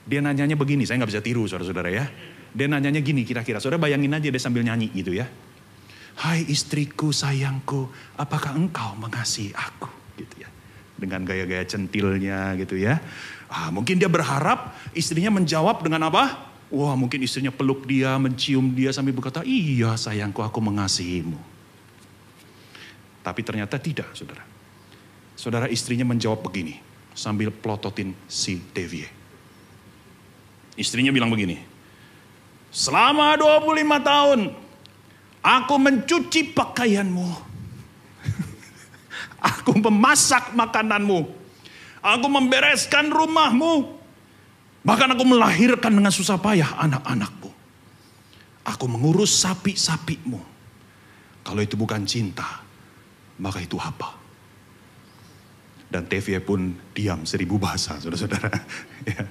Dia 0.03 0.19
nanyanya 0.19 0.59
begini, 0.59 0.83
saya 0.83 0.99
nggak 0.99 1.15
bisa 1.15 1.23
tiru 1.23 1.47
saudara-saudara 1.47 1.87
ya. 1.87 2.11
Dia 2.51 2.67
nanyanya 2.67 2.99
gini 2.99 3.23
kira-kira, 3.23 3.63
saudara 3.63 3.79
bayangin 3.79 4.11
aja 4.11 4.27
dia 4.27 4.41
sambil 4.43 4.67
nyanyi 4.67 4.91
gitu 4.91 5.15
ya. 5.15 5.31
Hai 6.19 6.43
istriku 6.51 7.15
sayangku, 7.15 7.87
apakah 8.19 8.59
engkau 8.59 8.91
mengasihi 8.99 9.55
aku? 9.55 9.87
Gitu 10.19 10.43
ya. 10.43 10.51
Dengan 10.99 11.23
gaya-gaya 11.23 11.63
centilnya 11.63 12.59
gitu 12.59 12.75
ya. 12.75 12.99
Ah, 13.47 13.71
mungkin 13.71 13.95
dia 13.95 14.11
berharap 14.11 14.75
istrinya 14.91 15.31
menjawab 15.31 15.79
dengan 15.79 16.11
apa? 16.11 16.51
Wah 16.67 16.99
mungkin 16.99 17.23
istrinya 17.23 17.55
peluk 17.55 17.87
dia, 17.87 18.19
mencium 18.19 18.75
dia 18.75 18.91
sambil 18.91 19.15
berkata, 19.15 19.47
iya 19.47 19.95
sayangku 19.95 20.43
aku 20.43 20.59
mengasihimu. 20.59 21.52
Tapi 23.23 23.41
ternyata 23.41 23.79
tidak, 23.79 24.11
saudara. 24.11 24.43
Saudara 25.33 25.65
istrinya 25.71 26.03
menjawab 26.03 26.43
begini, 26.43 26.77
sambil 27.15 27.49
plototin 27.49 28.11
si 28.27 28.59
Devi. 28.75 29.07
Istrinya 30.75 31.09
bilang 31.15 31.31
begini, 31.31 31.57
selama 32.67 33.39
25 33.39 34.03
tahun, 34.03 34.39
aku 35.39 35.75
mencuci 35.79 36.51
pakaianmu. 36.51 37.27
aku 39.55 39.71
memasak 39.79 40.51
makananmu. 40.51 41.43
Aku 42.03 42.27
membereskan 42.27 43.07
rumahmu. 43.07 44.03
Bahkan 44.83 45.15
aku 45.15 45.23
melahirkan 45.23 45.95
dengan 45.95 46.11
susah 46.11 46.35
payah 46.35 46.75
anak-anakmu. 46.75 47.47
Aku 48.67 48.85
mengurus 48.91 49.31
sapi-sapimu. 49.39 50.39
Kalau 51.43 51.59
itu 51.63 51.79
bukan 51.79 52.03
cinta, 52.03 52.63
maka 53.39 53.61
itu 53.61 53.79
apa? 53.79 54.17
Dan 55.93 56.09
TV 56.09 56.41
pun 56.41 56.73
diam 56.97 57.21
seribu 57.25 57.61
bahasa, 57.61 58.01
saudara-saudara. 58.01 58.49
Ya. 59.03 59.27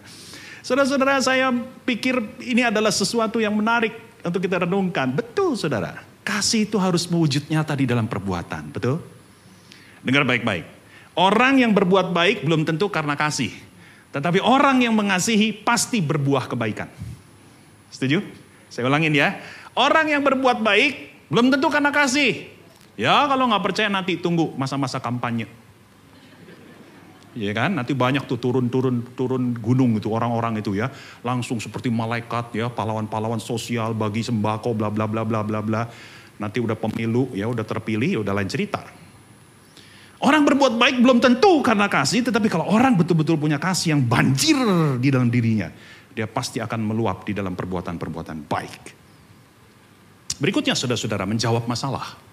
Saudara-saudara, 0.61 1.17
saya 1.25 1.49
pikir 1.89 2.13
ini 2.45 2.61
adalah 2.61 2.93
sesuatu 2.93 3.41
yang 3.41 3.57
menarik 3.57 3.97
untuk 4.21 4.45
kita 4.45 4.63
renungkan. 4.63 5.11
Betul, 5.11 5.57
saudara. 5.57 6.05
Kasih 6.23 6.69
itu 6.69 6.77
harus 6.77 7.09
mewujud 7.09 7.49
nyata 7.49 7.73
di 7.75 7.89
dalam 7.89 8.05
perbuatan, 8.07 8.69
betul? 8.69 9.01
Dengar 10.05 10.23
baik-baik. 10.29 10.69
Orang 11.19 11.59
yang 11.59 11.75
berbuat 11.75 12.15
baik 12.15 12.45
belum 12.47 12.63
tentu 12.63 12.93
karena 12.93 13.19
kasih. 13.19 13.51
Tetapi 14.13 14.45
orang 14.45 14.85
yang 14.85 14.93
mengasihi 14.93 15.57
pasti 15.57 16.05
berbuah 16.05 16.47
kebaikan. 16.47 16.87
Setuju? 17.89 18.21
Saya 18.69 18.87
ulangin 18.87 19.17
ya. 19.17 19.41
Orang 19.73 20.13
yang 20.13 20.21
berbuat 20.21 20.61
baik 20.61 21.27
belum 21.33 21.49
tentu 21.49 21.73
karena 21.73 21.89
kasih. 21.89 22.49
Ya 22.97 23.25
kalau 23.25 23.49
nggak 23.49 23.65
percaya 23.65 23.89
nanti 23.89 24.21
tunggu 24.21 24.53
masa-masa 24.55 25.01
kampanye. 25.01 25.49
ya 27.33 27.53
kan? 27.57 27.73
Nanti 27.73 27.97
banyak 27.97 28.29
tuh 28.29 28.37
turun-turun 28.37 29.17
turun 29.17 29.57
gunung 29.57 29.97
itu 29.97 30.13
orang-orang 30.13 30.61
itu 30.61 30.77
ya, 30.77 30.93
langsung 31.25 31.57
seperti 31.57 31.89
malaikat 31.89 32.53
ya, 32.53 32.69
pahlawan-pahlawan 32.69 33.41
sosial 33.41 33.97
bagi 33.97 34.21
sembako 34.21 34.77
bla 34.77 34.93
bla 34.93 35.09
bla 35.09 35.25
bla 35.25 35.41
bla 35.41 35.61
bla. 35.65 35.83
Nanti 36.37 36.61
udah 36.61 36.77
pemilu 36.77 37.33
ya, 37.33 37.49
udah 37.49 37.65
terpilih, 37.65 38.11
ya 38.17 38.21
udah 38.21 38.35
lain 38.37 38.51
cerita. 38.51 38.85
Orang 40.23 40.47
berbuat 40.47 40.79
baik 40.79 41.03
belum 41.03 41.19
tentu 41.19 41.59
karena 41.67 41.91
kasih, 41.91 42.23
tetapi 42.23 42.47
kalau 42.47 42.71
orang 42.71 42.95
betul-betul 42.95 43.35
punya 43.41 43.59
kasih 43.59 43.99
yang 43.99 44.07
banjir 44.07 44.55
di 45.03 45.11
dalam 45.11 45.27
dirinya, 45.27 45.67
dia 46.15 46.31
pasti 46.31 46.63
akan 46.63 46.79
meluap 46.79 47.27
di 47.27 47.35
dalam 47.35 47.59
perbuatan-perbuatan 47.59 48.47
baik. 48.47 48.83
Berikutnya 50.39 50.79
saudara-saudara 50.79 51.27
menjawab 51.27 51.67
masalah. 51.67 52.32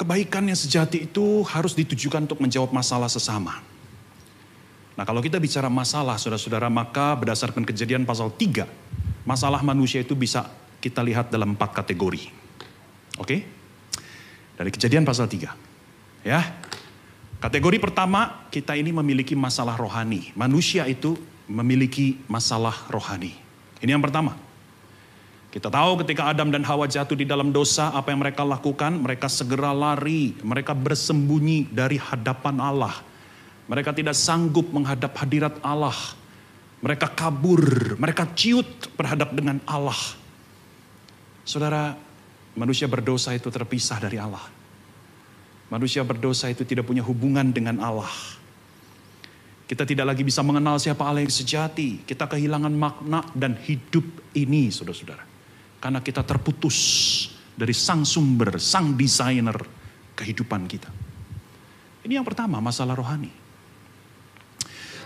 Kebaikan 0.00 0.48
yang 0.48 0.56
sejati 0.56 1.04
itu 1.04 1.44
harus 1.44 1.76
ditujukan 1.76 2.24
untuk 2.24 2.40
menjawab 2.40 2.72
masalah 2.72 3.12
sesama. 3.12 3.60
Nah 4.96 5.04
kalau 5.04 5.20
kita 5.20 5.36
bicara 5.36 5.68
masalah 5.68 6.16
saudara-saudara 6.16 6.72
maka 6.72 7.12
berdasarkan 7.20 7.68
kejadian 7.68 8.08
pasal 8.08 8.32
3. 8.32 8.64
Masalah 9.28 9.60
manusia 9.60 10.00
itu 10.00 10.16
bisa 10.16 10.48
kita 10.80 11.04
lihat 11.04 11.28
dalam 11.28 11.52
empat 11.52 11.84
kategori. 11.84 12.32
Oke? 13.20 13.44
Dari 14.56 14.70
kejadian 14.72 15.04
pasal 15.04 15.28
3. 15.28 15.52
Ya. 16.24 16.48
Kategori 17.40 17.76
pertama 17.76 18.48
kita 18.48 18.76
ini 18.80 18.92
memiliki 18.92 19.36
masalah 19.36 19.76
rohani. 19.76 20.32
Manusia 20.32 20.88
itu 20.88 21.16
memiliki 21.44 22.20
masalah 22.24 22.88
rohani. 22.88 23.36
Ini 23.84 23.96
yang 23.96 24.04
pertama. 24.04 24.36
Kita 25.50 25.66
tahu 25.66 26.06
ketika 26.06 26.30
Adam 26.30 26.54
dan 26.54 26.62
Hawa 26.62 26.86
jatuh 26.86 27.18
di 27.18 27.26
dalam 27.26 27.50
dosa, 27.50 27.90
apa 27.90 28.14
yang 28.14 28.22
mereka 28.22 28.46
lakukan? 28.46 28.94
Mereka 29.02 29.26
segera 29.26 29.74
lari, 29.74 30.38
mereka 30.46 30.78
bersembunyi 30.78 31.66
dari 31.74 31.98
hadapan 31.98 32.62
Allah. 32.62 32.94
Mereka 33.66 33.90
tidak 33.90 34.14
sanggup 34.14 34.70
menghadap 34.70 35.10
hadirat 35.18 35.58
Allah. 35.66 35.94
Mereka 36.86 37.10
kabur, 37.18 37.98
mereka 37.98 38.30
ciut 38.30 38.94
berhadap 38.94 39.34
dengan 39.34 39.58
Allah. 39.66 39.98
Saudara, 41.42 41.98
manusia 42.54 42.86
berdosa 42.86 43.34
itu 43.34 43.50
terpisah 43.50 43.98
dari 43.98 44.22
Allah. 44.22 44.46
Manusia 45.66 46.06
berdosa 46.06 46.46
itu 46.46 46.62
tidak 46.62 46.86
punya 46.86 47.02
hubungan 47.02 47.50
dengan 47.50 47.82
Allah. 47.82 48.10
Kita 49.66 49.82
tidak 49.86 50.14
lagi 50.14 50.22
bisa 50.26 50.42
mengenal 50.46 50.78
siapa 50.82 51.06
Allah 51.06 51.22
yang 51.22 51.30
sejati. 51.30 52.02
Kita 52.06 52.26
kehilangan 52.26 52.74
makna 52.74 53.22
dan 53.34 53.54
hidup 53.54 54.02
ini, 54.34 54.70
saudara-saudara. 54.70 55.29
Karena 55.80 56.04
kita 56.04 56.20
terputus 56.20 56.78
dari 57.56 57.72
sang 57.72 58.04
sumber, 58.04 58.60
sang 58.60 58.92
desainer 58.94 59.56
kehidupan 60.12 60.68
kita. 60.68 60.92
Ini 62.04 62.20
yang 62.20 62.26
pertama, 62.28 62.60
masalah 62.60 62.92
rohani. 62.96 63.32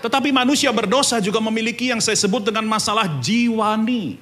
Tetapi 0.04 0.34
manusia 0.34 0.68
berdosa 0.68 1.16
juga 1.22 1.40
memiliki 1.40 1.88
yang 1.88 2.02
saya 2.02 2.18
sebut 2.18 2.44
dengan 2.44 2.68
masalah 2.68 3.08
jiwani. 3.24 4.20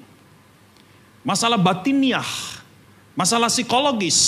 Masalah 1.26 1.58
batiniah, 1.58 2.26
masalah 3.18 3.50
psikologis. 3.50 4.18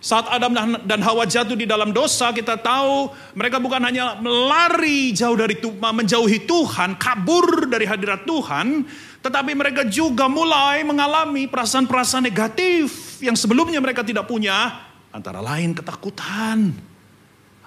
Saat 0.00 0.32
Adam 0.32 0.56
dan 0.88 1.00
Hawa 1.04 1.28
jatuh 1.28 1.52
di 1.52 1.68
dalam 1.68 1.92
dosa, 1.92 2.32
kita 2.32 2.56
tahu 2.56 3.12
mereka 3.36 3.60
bukan 3.60 3.84
hanya 3.84 4.16
melari 4.16 5.12
jauh 5.12 5.36
dari 5.36 5.60
menjauhi 5.60 6.48
Tuhan, 6.48 6.96
kabur 6.96 7.68
dari 7.68 7.84
hadirat 7.84 8.24
Tuhan, 8.24 8.88
tetapi 9.20 9.52
mereka 9.52 9.84
juga 9.84 10.32
mulai 10.32 10.80
mengalami 10.80 11.44
perasaan-perasaan 11.44 12.24
negatif 12.24 13.20
yang 13.20 13.36
sebelumnya 13.36 13.76
mereka 13.76 14.00
tidak 14.00 14.24
punya, 14.24 14.80
antara 15.12 15.44
lain 15.44 15.76
ketakutan, 15.76 16.72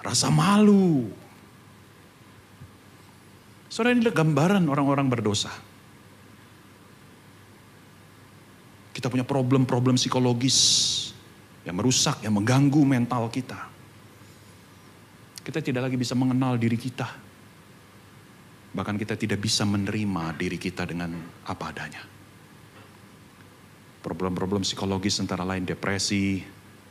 rasa 0.02 0.34
malu. 0.34 1.14
Saudara 3.70 3.94
ini 3.94 4.02
adalah 4.02 4.18
gambaran 4.18 4.64
orang-orang 4.66 5.06
berdosa. 5.06 5.50
Kita 8.94 9.10
punya 9.10 9.26
problem-problem 9.26 9.98
psikologis 9.98 10.58
yang 11.66 11.78
merusak, 11.78 12.22
yang 12.22 12.34
mengganggu 12.34 12.82
mental 12.82 13.26
kita. 13.30 13.58
Kita 15.42 15.58
tidak 15.58 15.90
lagi 15.90 15.98
bisa 15.98 16.14
mengenal 16.14 16.58
diri 16.58 16.78
kita. 16.78 17.23
Bahkan 18.74 18.98
kita 18.98 19.14
tidak 19.14 19.38
bisa 19.38 19.62
menerima 19.62 20.34
diri 20.34 20.58
kita 20.58 20.82
dengan 20.82 21.14
apa 21.46 21.64
adanya. 21.70 22.02
Problem-problem 24.02 24.66
psikologis 24.66 25.22
antara 25.22 25.46
lain 25.46 25.64
depresi, 25.64 26.42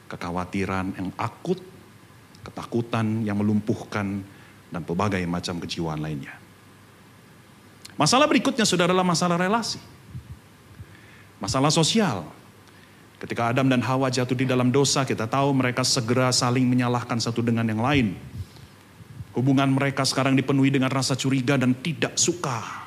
kekhawatiran 0.08 0.96
yang 0.96 1.10
akut, 1.19 1.60
ketakutan 2.41 3.28
yang 3.28 3.38
melumpuhkan, 3.38 4.24
dan 4.74 4.82
berbagai 4.82 5.22
macam 5.30 5.62
kejiwaan 5.62 6.02
lainnya. 6.02 6.34
Masalah 7.93 8.26
berikutnya 8.26 8.65
saudara 8.65 8.89
adalah 8.89 9.06
masalah 9.06 9.38
relasi. 9.38 9.78
Masalah 11.38 11.69
sosial, 11.69 12.26
Ketika 13.24 13.56
Adam 13.56 13.72
dan 13.72 13.80
Hawa 13.80 14.12
jatuh 14.12 14.36
di 14.36 14.43
dalam 14.43 14.67
dosa, 14.67 15.08
kita 15.08 15.32
tahu 15.32 15.56
mereka 15.56 15.80
segera 15.88 16.28
saling 16.36 16.67
menyalahkan 16.67 17.15
satu 17.24 17.39
dengan 17.39 17.63
yang 17.63 17.80
lain. 17.80 18.19
Hubungan 19.34 19.74
mereka 19.74 20.06
sekarang 20.06 20.38
dipenuhi 20.38 20.69
dengan 20.69 20.93
rasa 20.93 21.17
curiga 21.17 21.58
dan 21.58 21.74
tidak 21.82 22.13
suka. 22.17 22.86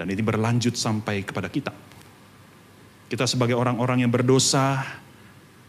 Dan 0.00 0.08
ini 0.08 0.22
berlanjut 0.24 0.78
sampai 0.78 1.26
kepada 1.26 1.52
kita. 1.52 1.72
Kita 3.08 3.24
sebagai 3.28 3.56
orang-orang 3.56 4.04
yang 4.04 4.12
berdosa, 4.12 4.80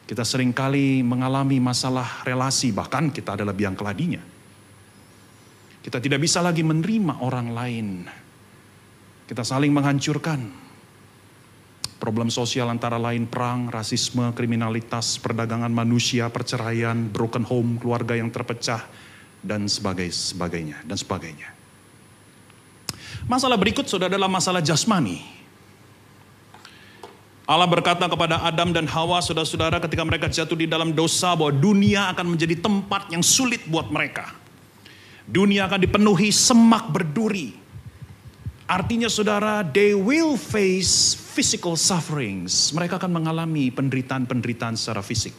kita 0.07 0.23
sering 0.23 0.55
kali 0.55 1.03
mengalami 1.03 1.59
masalah 1.59 2.23
relasi, 2.23 2.71
bahkan 2.71 3.11
kita 3.11 3.35
adalah 3.35 3.51
biang 3.51 3.75
keladinya. 3.75 4.23
Kita 5.79 5.99
tidak 5.99 6.19
bisa 6.23 6.39
lagi 6.43 6.63
menerima 6.63 7.23
orang 7.23 7.47
lain. 7.51 7.87
Kita 9.27 9.43
saling 9.43 9.71
menghancurkan, 9.71 10.69
Problem 11.99 12.31
sosial 12.31 12.71
antara 12.71 12.95
lain 12.95 13.27
perang, 13.27 13.67
rasisme, 13.67 14.31
kriminalitas, 14.31 15.19
perdagangan 15.19 15.67
manusia, 15.67 16.31
perceraian, 16.31 17.11
broken 17.11 17.43
home, 17.43 17.75
keluarga 17.75 18.15
yang 18.15 18.31
terpecah, 18.31 18.87
dan 19.39 19.65
sebagainya, 19.67 20.83
dan 20.83 20.97
sebagainya. 20.99 21.49
Masalah 23.27 23.59
berikut 23.59 23.85
sudah 23.85 24.07
adalah 24.07 24.31
masalah 24.31 24.63
jasmani. 24.63 25.21
Allah 27.49 27.65
berkata 27.65 28.05
kepada 28.05 28.45
Adam 28.45 28.69
dan 28.69 28.85
Hawa, 28.85 29.25
saudara-saudara, 29.25 29.81
ketika 29.81 30.05
mereka 30.05 30.29
jatuh 30.29 30.53
di 30.53 30.69
dalam 30.69 30.93
dosa, 30.93 31.33
bahwa 31.33 31.49
dunia 31.49 32.13
akan 32.13 32.37
menjadi 32.37 32.61
tempat 32.61 33.09
yang 33.09 33.25
sulit 33.25 33.65
buat 33.65 33.89
mereka. 33.89 34.37
Dunia 35.25 35.65
akan 35.65 35.81
dipenuhi 35.81 36.29
semak 36.29 36.93
berduri. 36.93 37.57
Artinya 38.69 39.09
saudara, 39.09 39.65
they 39.65 39.97
will 39.97 40.37
face 40.37 41.17
physical 41.17 41.73
sufferings. 41.73 42.69
Mereka 42.69 43.01
akan 43.01 43.17
mengalami 43.17 43.73
penderitaan-penderitaan 43.73 44.77
secara 44.77 45.01
fisik. 45.01 45.33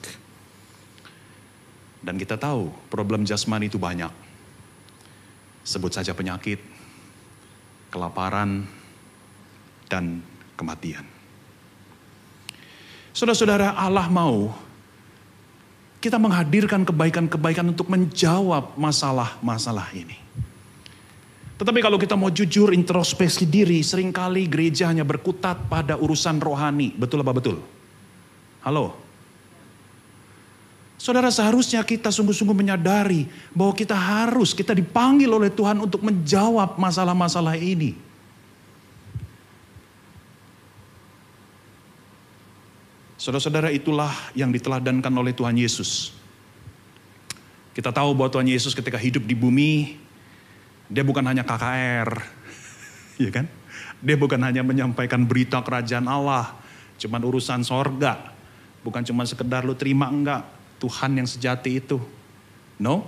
Dan 2.00 2.16
kita 2.16 2.40
tahu 2.40 2.72
problem 2.88 3.28
jasmani 3.28 3.68
itu 3.68 3.76
banyak. 3.76 4.08
Sebut 5.60 5.92
saja 5.92 6.16
penyakit, 6.16 6.58
kelaparan, 7.92 8.64
dan 9.90 10.24
kematian. 10.56 11.04
Saudara-saudara, 13.12 13.76
Allah 13.76 14.08
mau 14.08 14.54
kita 16.00 16.16
menghadirkan 16.16 16.88
kebaikan-kebaikan 16.88 17.76
untuk 17.76 17.92
menjawab 17.92 18.72
masalah-masalah 18.80 19.92
ini. 19.92 20.16
Tetapi 21.60 21.84
kalau 21.84 22.00
kita 22.00 22.16
mau 22.16 22.32
jujur 22.32 22.72
introspeksi 22.72 23.44
diri, 23.44 23.84
sering 23.84 24.08
kali 24.08 24.48
gereja 24.48 24.88
hanya 24.88 25.04
berkutat 25.04 25.68
pada 25.68 26.00
urusan 26.00 26.40
rohani. 26.40 26.96
Betul 26.96 27.20
apa 27.20 27.36
betul? 27.36 27.60
Halo? 28.64 29.09
Saudara 31.00 31.32
seharusnya 31.32 31.80
kita 31.80 32.12
sungguh-sungguh 32.12 32.52
menyadari 32.52 33.24
bahwa 33.56 33.72
kita 33.72 33.96
harus, 33.96 34.52
kita 34.52 34.76
dipanggil 34.76 35.32
oleh 35.32 35.48
Tuhan 35.48 35.80
untuk 35.80 36.04
menjawab 36.04 36.76
masalah-masalah 36.76 37.56
ini. 37.56 37.96
Saudara-saudara 43.16 43.72
itulah 43.72 44.12
yang 44.36 44.52
diteladankan 44.52 45.08
oleh 45.16 45.32
Tuhan 45.32 45.56
Yesus. 45.56 46.12
Kita 47.72 47.96
tahu 47.96 48.12
bahwa 48.12 48.28
Tuhan 48.36 48.52
Yesus 48.52 48.76
ketika 48.76 49.00
hidup 49.00 49.24
di 49.24 49.32
bumi, 49.32 49.96
dia 50.92 51.00
bukan 51.00 51.24
hanya 51.24 51.48
KKR, 51.48 52.12
ya 53.24 53.30
kan? 53.32 53.48
Dia 54.04 54.20
bukan 54.20 54.40
hanya 54.44 54.60
menyampaikan 54.60 55.24
berita 55.24 55.64
kerajaan 55.64 56.04
Allah, 56.04 56.60
cuman 57.00 57.24
urusan 57.24 57.64
sorga. 57.64 58.36
Bukan 58.84 59.00
cuma 59.08 59.24
sekedar 59.24 59.64
lu 59.64 59.72
terima 59.72 60.12
enggak 60.12 60.59
Tuhan 60.80 61.20
yang 61.20 61.28
sejati 61.28 61.76
itu. 61.76 62.00
No, 62.80 63.04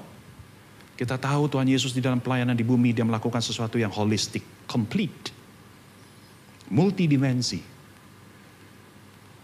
kita 0.92 1.16
tahu 1.16 1.48
Tuhan 1.48 1.66
Yesus 1.66 1.96
di 1.96 2.04
dalam 2.04 2.20
pelayanan 2.20 2.52
di 2.52 2.62
bumi 2.62 2.92
dia 2.92 3.02
melakukan 3.02 3.40
sesuatu 3.40 3.80
yang 3.80 3.90
holistik, 3.90 4.44
complete, 4.68 5.32
multidimensi. 6.68 7.64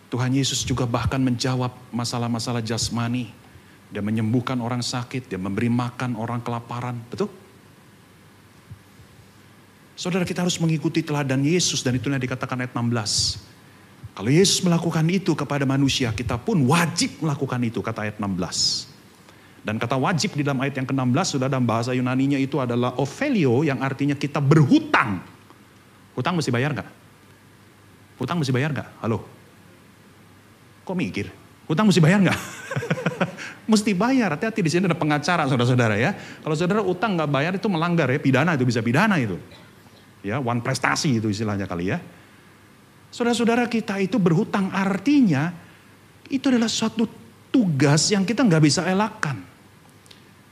Tuhan 0.08 0.32
Yesus 0.32 0.64
juga 0.64 0.84
bahkan 0.88 1.20
menjawab 1.20 1.72
masalah-masalah 1.92 2.64
jasmani. 2.64 3.32
Dia 3.88 4.04
menyembuhkan 4.04 4.60
orang 4.60 4.84
sakit, 4.84 5.32
dia 5.32 5.40
memberi 5.40 5.72
makan 5.72 6.16
orang 6.16 6.44
kelaparan. 6.44 7.00
Betul? 7.08 7.32
Saudara 9.98 10.22
kita 10.22 10.46
harus 10.46 10.60
mengikuti 10.62 11.02
teladan 11.02 11.42
Yesus 11.42 11.82
dan 11.82 11.96
itu 11.96 12.06
yang 12.06 12.20
dikatakan 12.20 12.60
ayat 12.62 12.70
16. 12.76 13.47
Kalau 14.18 14.34
Yesus 14.34 14.66
melakukan 14.66 15.06
itu 15.06 15.30
kepada 15.38 15.62
manusia, 15.62 16.10
kita 16.10 16.34
pun 16.42 16.66
wajib 16.66 17.22
melakukan 17.22 17.62
itu, 17.62 17.78
kata 17.78 18.02
ayat 18.02 18.18
16. 18.18 18.90
Dan 19.62 19.78
kata 19.78 19.94
wajib 19.94 20.34
di 20.34 20.42
dalam 20.42 20.58
ayat 20.58 20.74
yang 20.74 20.90
ke-16 20.90 21.38
sudah 21.38 21.46
dalam 21.46 21.62
bahasa 21.62 21.94
Yunaninya 21.94 22.34
itu 22.34 22.58
adalah 22.58 22.98
Ophelio 22.98 23.62
yang 23.62 23.78
artinya 23.78 24.18
kita 24.18 24.42
berhutang. 24.42 25.22
Hutang 26.18 26.34
mesti 26.34 26.50
bayar 26.50 26.74
nggak? 26.74 26.88
Hutang 28.18 28.42
mesti 28.42 28.50
bayar 28.50 28.74
nggak? 28.74 28.88
Halo? 29.06 29.22
Kok 30.82 30.98
mikir? 30.98 31.30
Hutang 31.70 31.86
mesti 31.86 32.02
bayar 32.02 32.18
nggak? 32.18 32.38
mesti 33.70 33.94
bayar. 33.94 34.34
Hati-hati 34.34 34.66
di 34.66 34.70
sini 34.74 34.90
ada 34.90 34.98
pengacara 34.98 35.46
saudara-saudara 35.46 35.94
ya. 35.94 36.10
Kalau 36.42 36.58
saudara 36.58 36.82
utang 36.82 37.14
nggak 37.14 37.30
bayar 37.30 37.52
itu 37.54 37.70
melanggar 37.70 38.10
ya, 38.10 38.18
pidana 38.18 38.58
itu 38.58 38.66
bisa 38.66 38.82
pidana 38.82 39.14
itu. 39.22 39.38
Ya, 40.26 40.42
one 40.42 40.58
prestasi 40.58 41.22
itu 41.22 41.30
istilahnya 41.30 41.70
kali 41.70 41.94
ya. 41.94 42.02
Saudara-saudara 43.08 43.64
kita 43.66 43.96
itu 44.00 44.20
berhutang 44.20 44.68
artinya 44.68 45.52
itu 46.28 46.52
adalah 46.52 46.68
suatu 46.68 47.08
tugas 47.48 48.12
yang 48.12 48.28
kita 48.28 48.44
nggak 48.44 48.62
bisa 48.62 48.84
elakkan. 48.84 49.40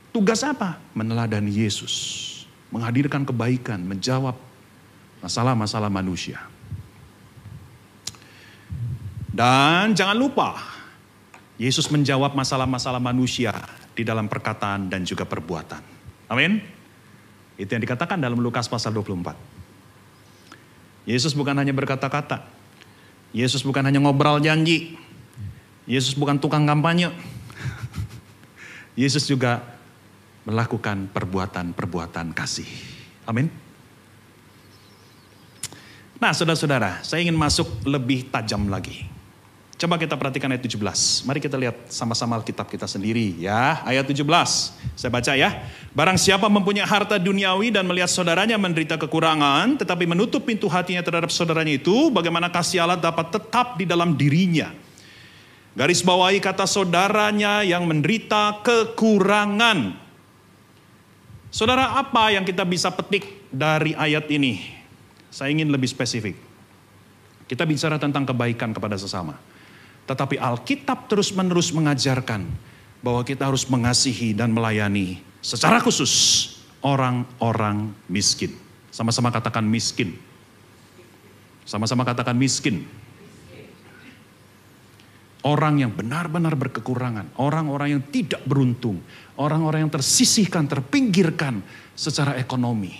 Tugas 0.09 0.41
apa? 0.41 0.81
Meneladani 0.97 1.53
Yesus. 1.53 2.25
Menghadirkan 2.73 3.23
kebaikan, 3.23 3.79
menjawab 3.85 4.35
masalah-masalah 5.21 5.87
manusia. 5.87 6.41
Dan 9.29 9.93
jangan 9.93 10.17
lupa, 10.17 10.57
Yesus 11.61 11.85
menjawab 11.93 12.33
masalah-masalah 12.33 12.97
manusia 12.97 13.53
di 13.93 14.01
dalam 14.01 14.25
perkataan 14.25 14.89
dan 14.89 15.05
juga 15.05 15.29
perbuatan. 15.29 15.81
Amin. 16.29 16.61
Itu 17.57 17.69
yang 17.73 17.81
dikatakan 17.85 18.17
dalam 18.17 18.41
Lukas 18.41 18.65
pasal 18.69 18.93
24. 18.93 19.56
Yesus 21.07 21.31
bukan 21.31 21.55
hanya 21.55 21.71
berkata-kata. 21.71 22.43
Yesus 23.31 23.63
bukan 23.63 23.87
hanya 23.87 24.03
ngobrol 24.03 24.43
janji. 24.43 24.99
Yesus 25.87 26.11
bukan 26.19 26.35
tukang 26.35 26.67
kampanye. 26.67 27.15
Yesus 28.99 29.23
juga 29.23 29.63
melakukan 30.43 31.07
perbuatan-perbuatan 31.15 32.35
kasih. 32.35 32.67
Amin. 33.23 33.47
Nah, 36.17 36.35
saudara-saudara, 36.35 37.05
saya 37.07 37.23
ingin 37.23 37.37
masuk 37.37 37.87
lebih 37.87 38.27
tajam 38.27 38.67
lagi. 38.67 39.16
Coba 39.77 40.01
kita 40.01 40.17
perhatikan 40.17 40.49
ayat 40.49 40.65
17. 40.65 41.21
Mari 41.29 41.37
kita 41.37 41.53
lihat 41.53 41.77
sama-sama 41.93 42.41
kitab 42.41 42.65
kita 42.65 42.89
sendiri 42.89 43.37
ya. 43.37 43.85
Ayat 43.85 44.09
17. 44.09 44.25
Saya 44.97 45.13
baca 45.13 45.37
ya. 45.37 45.53
Barang 45.93 46.17
siapa 46.17 46.49
mempunyai 46.49 46.81
harta 46.81 47.21
duniawi 47.21 47.69
dan 47.69 47.85
melihat 47.85 48.09
saudaranya 48.09 48.57
menderita 48.57 48.97
kekurangan, 48.97 49.77
tetapi 49.77 50.09
menutup 50.09 50.49
pintu 50.49 50.65
hatinya 50.65 51.05
terhadap 51.05 51.29
saudaranya 51.29 51.77
itu, 51.77 52.09
bagaimana 52.09 52.49
kasih 52.49 52.81
Allah 52.81 52.97
dapat 52.97 53.29
tetap 53.29 53.77
di 53.77 53.85
dalam 53.85 54.17
dirinya. 54.17 54.73
Garis 55.77 56.01
bawahi 56.01 56.41
kata 56.41 56.65
saudaranya 56.65 57.61
yang 57.61 57.85
menderita 57.85 58.65
kekurangan. 58.65 59.93
Saudara, 61.53 62.01
apa 62.01 62.33
yang 62.33 62.41
kita 62.41 62.65
bisa 62.65 62.89
petik 62.89 63.45
dari 63.53 63.93
ayat 63.93 64.25
ini? 64.33 64.73
Saya 65.29 65.53
ingin 65.53 65.69
lebih 65.69 65.85
spesifik. 65.85 66.33
Kita 67.45 67.61
bicara 67.61 68.01
tentang 68.01 68.25
kebaikan 68.25 68.73
kepada 68.73 68.97
sesama. 68.97 69.37
Tetapi 70.07 70.39
Alkitab 70.39 71.11
terus-menerus 71.11 71.75
mengajarkan 71.75 72.47
bahwa 73.03 73.21
kita 73.27 73.45
harus 73.51 73.67
mengasihi 73.67 74.31
dan 74.31 74.55
melayani 74.55 75.19
secara 75.43 75.83
khusus 75.83 76.55
orang-orang 76.81 77.91
miskin. 78.07 78.55
Sama-sama 78.89 79.29
katakan 79.29 79.67
miskin. 79.67 80.15
Sama-sama 81.67 82.07
katakan 82.07 82.33
miskin. 82.39 82.87
Orang 85.45 85.79
yang 85.79 85.93
benar-benar 85.93 86.59
berkekurangan, 86.59 87.39
orang-orang 87.39 87.99
yang 87.99 88.03
tidak 88.11 88.43
beruntung, 88.43 88.99
orang-orang 89.39 89.87
yang 89.87 89.93
tersisihkan, 89.93 90.67
terpinggirkan 90.67 91.63
secara 91.95 92.35
ekonomi. 92.35 92.91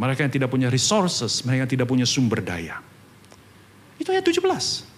Mereka 0.00 0.24
yang 0.24 0.32
tidak 0.32 0.48
punya 0.48 0.72
resources, 0.72 1.44
mereka 1.44 1.68
yang 1.68 1.72
tidak 1.76 1.88
punya 1.90 2.06
sumber 2.08 2.40
daya. 2.40 2.80
Itu 4.00 4.16
ayat 4.16 4.24
17. 4.24 4.89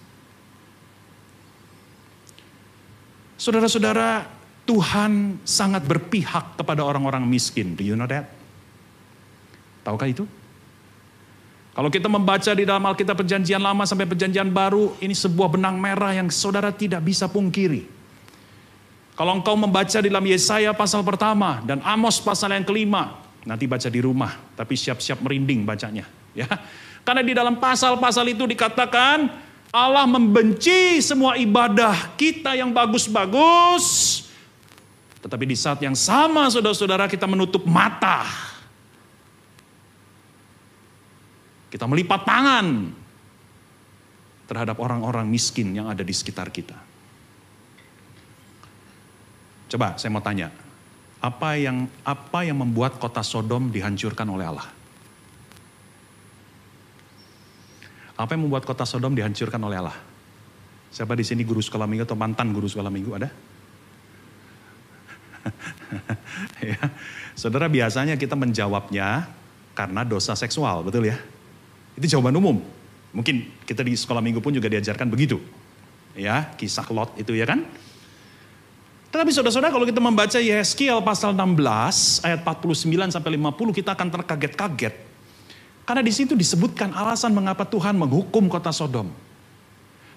Saudara-saudara, 3.43 4.23
Tuhan 4.63 5.43
sangat 5.43 5.83
berpihak 5.83 6.55
kepada 6.55 6.79
orang-orang 6.79 7.27
miskin. 7.27 7.75
Do 7.75 7.83
you 7.83 7.99
know 7.99 8.07
that? 8.07 8.31
Tahukah 9.83 10.07
itu? 10.07 10.23
Kalau 11.75 11.91
kita 11.91 12.07
membaca 12.07 12.55
di 12.55 12.63
dalam 12.63 12.87
Alkitab 12.87 13.19
perjanjian 13.19 13.59
lama 13.59 13.83
sampai 13.83 14.07
perjanjian 14.07 14.47
baru, 14.47 14.95
ini 15.03 15.11
sebuah 15.11 15.59
benang 15.59 15.75
merah 15.75 16.15
yang 16.15 16.31
saudara 16.31 16.71
tidak 16.71 17.03
bisa 17.03 17.27
pungkiri. 17.27 17.83
Kalau 19.19 19.35
engkau 19.35 19.59
membaca 19.59 19.99
di 19.99 20.07
dalam 20.07 20.23
Yesaya 20.23 20.71
pasal 20.71 21.03
pertama 21.03 21.59
dan 21.67 21.83
Amos 21.83 22.23
pasal 22.23 22.55
yang 22.55 22.63
kelima, 22.63 23.27
nanti 23.43 23.67
baca 23.67 23.91
di 23.91 23.99
rumah, 23.99 24.39
tapi 24.55 24.79
siap-siap 24.79 25.19
merinding 25.19 25.67
bacanya. 25.67 26.07
Ya, 26.31 26.47
karena 27.03 27.21
di 27.21 27.35
dalam 27.35 27.59
pasal-pasal 27.59 28.23
itu 28.31 28.47
dikatakan 28.47 29.27
Allah 29.73 30.05
membenci 30.05 31.01
semua 31.01 31.33
ibadah 31.33 32.13
kita 32.13 32.53
yang 32.53 32.69
bagus-bagus. 32.69 34.21
Tetapi 35.17 35.49
di 35.49 35.57
saat 35.57 35.81
yang 35.81 35.97
sama 35.97 36.45
saudara-saudara 36.53 37.09
kita 37.09 37.25
menutup 37.25 37.65
mata. 37.65 38.21
Kita 41.73 41.89
melipat 41.89 42.21
tangan 42.21 42.67
terhadap 44.45 44.77
orang-orang 44.77 45.25
miskin 45.25 45.73
yang 45.73 45.89
ada 45.89 46.05
di 46.05 46.13
sekitar 46.13 46.53
kita. 46.53 46.77
Coba 49.73 49.97
saya 49.97 50.13
mau 50.13 50.21
tanya, 50.21 50.53
apa 51.17 51.57
yang 51.57 51.89
apa 52.05 52.45
yang 52.45 52.61
membuat 52.61 53.01
kota 53.01 53.25
Sodom 53.25 53.73
dihancurkan 53.73 54.29
oleh 54.29 54.45
Allah? 54.45 54.69
Apa 58.13 58.37
yang 58.37 58.45
membuat 58.45 58.65
kota 58.65 58.85
Sodom 58.85 59.17
dihancurkan 59.17 59.57
oleh 59.61 59.81
Allah? 59.81 59.97
Siapa 60.93 61.17
di 61.17 61.25
sini 61.25 61.41
guru 61.41 61.57
sekolah 61.57 61.89
minggu 61.89 62.05
atau 62.05 62.13
mantan 62.13 62.53
guru 62.53 62.69
sekolah 62.69 62.93
minggu 62.93 63.11
ada? 63.17 63.29
ya. 66.69 66.77
Saudara 67.33 67.65
biasanya 67.65 68.13
kita 68.13 68.37
menjawabnya 68.37 69.25
karena 69.73 70.05
dosa 70.05 70.37
seksual, 70.37 70.85
betul 70.85 71.09
ya? 71.09 71.17
Itu 71.97 72.05
jawaban 72.05 72.37
umum. 72.37 72.61
Mungkin 73.13 73.65
kita 73.65 73.81
di 73.81 73.97
sekolah 73.97 74.21
minggu 74.21 74.41
pun 74.41 74.53
juga 74.53 74.69
diajarkan 74.69 75.09
begitu. 75.09 75.41
Ya, 76.13 76.53
kisah 76.57 76.85
Lot 76.93 77.17
itu 77.17 77.33
ya 77.33 77.49
kan? 77.49 77.65
Tetapi 79.13 79.29
saudara-saudara 79.29 79.69
kalau 79.69 79.85
kita 79.85 80.01
membaca 80.01 80.41
Yeskiel 80.41 80.97
pasal 81.05 81.37
16 81.37 82.25
ayat 82.25 82.41
49 82.41 83.13
sampai 83.13 83.37
50 83.37 83.77
kita 83.77 83.93
akan 83.93 84.09
terkaget-kaget. 84.09 85.12
Karena 85.83 85.99
di 85.99 86.13
situ 86.15 86.31
disebutkan 86.31 86.95
alasan 86.95 87.35
mengapa 87.35 87.67
Tuhan 87.67 87.99
menghukum 87.99 88.47
kota 88.47 88.71
Sodom. 88.71 89.11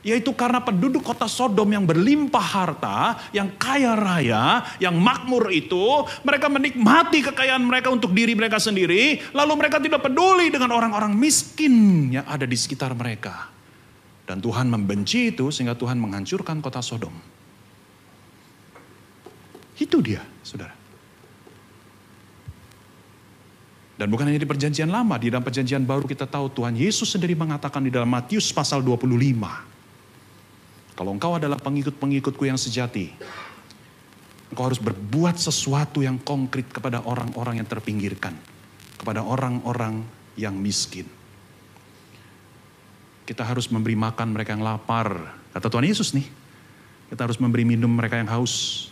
Yaitu 0.07 0.31
karena 0.38 0.62
penduduk 0.62 1.02
kota 1.02 1.26
Sodom 1.26 1.66
yang 1.66 1.83
berlimpah 1.83 2.46
harta, 2.46 2.98
yang 3.35 3.50
kaya 3.59 3.98
raya, 3.98 4.62
yang 4.79 4.94
makmur 4.94 5.50
itu, 5.50 6.07
mereka 6.22 6.46
menikmati 6.46 7.26
kekayaan 7.26 7.66
mereka 7.66 7.90
untuk 7.90 8.14
diri 8.14 8.38
mereka 8.38 8.62
sendiri, 8.62 9.18
lalu 9.35 9.52
mereka 9.59 9.83
tidak 9.83 10.07
peduli 10.07 10.55
dengan 10.55 10.70
orang-orang 10.70 11.11
miskin 11.11 12.07
yang 12.14 12.22
ada 12.31 12.46
di 12.46 12.55
sekitar 12.55 12.94
mereka. 12.94 13.50
Dan 14.22 14.38
Tuhan 14.38 14.70
membenci 14.70 15.35
itu 15.35 15.50
sehingga 15.50 15.74
Tuhan 15.74 15.98
menghancurkan 15.98 16.62
kota 16.62 16.79
Sodom. 16.79 17.14
Itu 19.74 19.98
dia, 19.98 20.22
saudara. 20.46 20.86
Dan 23.96 24.12
bukan 24.12 24.28
hanya 24.28 24.37
di 24.37 24.44
perjanjian 24.48 24.92
lama, 24.92 25.16
di 25.16 25.32
dalam 25.32 25.40
perjanjian 25.40 25.80
baru 25.80 26.04
kita 26.04 26.28
tahu 26.28 26.52
Tuhan 26.52 26.76
Yesus 26.76 27.16
sendiri 27.16 27.32
mengatakan 27.32 27.80
di 27.80 27.88
dalam 27.88 28.12
Matius 28.12 28.52
pasal 28.52 28.85
25. 28.85 29.09
Kalau 30.96 31.11
engkau 31.16 31.32
adalah 31.37 31.56
pengikut-pengikutku 31.56 32.44
yang 32.44 32.61
sejati, 32.61 33.09
engkau 34.52 34.64
harus 34.68 34.80
berbuat 34.80 35.40
sesuatu 35.40 36.04
yang 36.04 36.20
konkret 36.20 36.68
kepada 36.68 37.00
orang-orang 37.09 37.64
yang 37.64 37.68
terpinggirkan. 37.68 38.37
Kepada 39.00 39.24
orang-orang 39.24 40.04
yang 40.37 40.52
miskin. 40.56 41.09
Kita 43.24 43.42
harus 43.48 43.72
memberi 43.72 43.96
makan 43.96 44.37
mereka 44.37 44.52
yang 44.52 44.64
lapar. 44.64 45.37
Kata 45.56 45.72
Tuhan 45.72 45.88
Yesus 45.88 46.12
nih, 46.12 46.28
kita 47.11 47.24
harus 47.24 47.40
memberi 47.40 47.64
minum 47.64 47.90
mereka 47.90 48.20
yang 48.20 48.28
haus. 48.28 48.88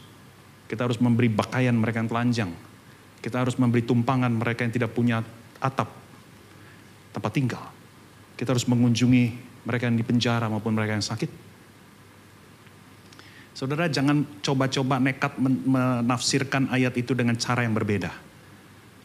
Kita 0.64 0.88
harus 0.88 0.96
memberi 0.96 1.28
pakaian 1.28 1.76
mereka 1.76 2.00
yang 2.00 2.10
telanjang. 2.10 2.50
Kita 3.24 3.40
harus 3.40 3.56
memberi 3.56 3.80
tumpangan 3.80 4.28
mereka 4.28 4.68
yang 4.68 4.74
tidak 4.76 4.92
punya 4.92 5.24
atap, 5.56 5.88
tempat 7.16 7.32
tinggal. 7.32 7.64
Kita 8.36 8.52
harus 8.52 8.68
mengunjungi 8.68 9.24
mereka 9.64 9.88
yang 9.88 9.96
di 9.96 10.04
penjara 10.04 10.44
maupun 10.52 10.76
mereka 10.76 10.92
yang 10.92 11.08
sakit. 11.08 11.32
Saudara 13.56 13.88
jangan 13.88 14.28
coba-coba 14.44 15.00
nekat 15.00 15.40
menafsirkan 15.40 16.68
ayat 16.68 16.92
itu 17.00 17.16
dengan 17.16 17.40
cara 17.40 17.64
yang 17.64 17.72
berbeda. 17.72 18.12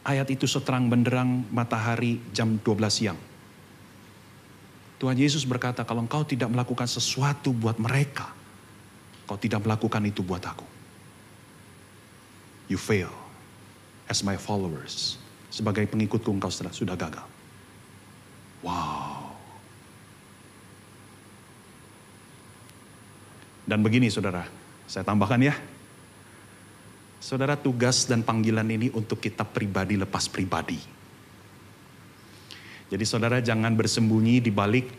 Ayat 0.04 0.28
itu 0.28 0.44
seterang 0.52 0.92
benderang 0.92 1.48
matahari 1.56 2.20
jam 2.36 2.60
12 2.60 2.92
siang. 2.92 3.20
Tuhan 5.00 5.16
Yesus 5.16 5.48
berkata, 5.48 5.88
kalau 5.88 6.04
engkau 6.04 6.28
tidak 6.28 6.52
melakukan 6.52 6.92
sesuatu 6.92 7.56
buat 7.56 7.80
mereka, 7.80 8.36
kau 9.24 9.40
tidak 9.40 9.64
melakukan 9.64 10.04
itu 10.04 10.20
buat 10.28 10.44
aku. 10.44 10.68
You 12.68 12.76
fail 12.76 13.29
as 14.10 14.26
my 14.26 14.36
followers. 14.36 15.22
Sebagai 15.54 15.86
pengikutku 15.86 16.34
engkau 16.34 16.50
sudah, 16.50 16.74
sudah 16.74 16.98
gagal. 16.98 17.26
Wow. 18.66 19.38
Dan 23.70 23.86
begini 23.86 24.10
saudara, 24.10 24.50
saya 24.90 25.06
tambahkan 25.06 25.46
ya. 25.46 25.56
Saudara 27.22 27.54
tugas 27.54 28.10
dan 28.10 28.26
panggilan 28.26 28.66
ini 28.66 28.90
untuk 28.90 29.22
kita 29.22 29.46
pribadi 29.46 29.94
lepas 29.94 30.26
pribadi. 30.26 30.82
Jadi 32.90 33.06
saudara 33.06 33.38
jangan 33.38 33.78
bersembunyi 33.78 34.42
di 34.42 34.50
balik 34.50 34.90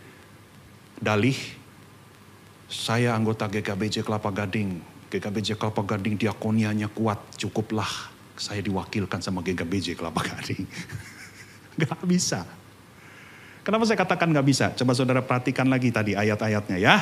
dalih 1.03 1.35
saya 2.71 3.19
anggota 3.19 3.51
GKBJ 3.51 4.07
Kelapa 4.07 4.31
Gading. 4.31 4.79
GKBJ 5.11 5.59
Kelapa 5.59 5.83
Gading 5.83 6.15
diakonianya 6.15 6.87
kuat, 6.95 7.19
cukuplah 7.35 8.20
saya 8.41 8.65
diwakilkan 8.65 9.21
sama 9.21 9.45
GKBJ 9.45 10.01
Kelapa 10.01 10.25
Gading. 10.25 10.65
gak 11.85 12.01
bisa. 12.09 12.49
Kenapa 13.61 13.85
saya 13.85 14.01
katakan 14.01 14.33
gak 14.33 14.47
bisa? 14.49 14.73
Coba 14.73 14.97
saudara 14.97 15.21
perhatikan 15.21 15.69
lagi 15.69 15.93
tadi 15.93 16.17
ayat-ayatnya 16.17 16.81
ya. 16.81 16.97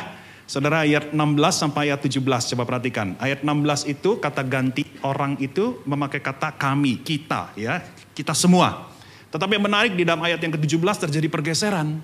Saudara 0.49 0.83
ayat 0.83 1.13
16 1.13 1.21
sampai 1.55 1.93
ayat 1.93 2.03
17 2.03 2.19
coba 2.25 2.65
perhatikan. 2.67 3.15
Ayat 3.23 3.47
16 3.47 3.87
itu 3.87 4.19
kata 4.19 4.43
ganti 4.43 4.83
orang 5.07 5.39
itu 5.39 5.79
memakai 5.87 6.19
kata 6.25 6.57
kami, 6.57 7.05
kita 7.05 7.53
ya, 7.55 7.85
kita 8.17 8.33
semua. 8.35 8.91
Tetapi 9.29 9.61
yang 9.61 9.65
menarik 9.69 9.93
di 9.93 10.09
dalam 10.09 10.25
ayat 10.25 10.41
yang 10.41 10.57
ke-17 10.57 11.07
terjadi 11.07 11.29
pergeseran. 11.29 12.01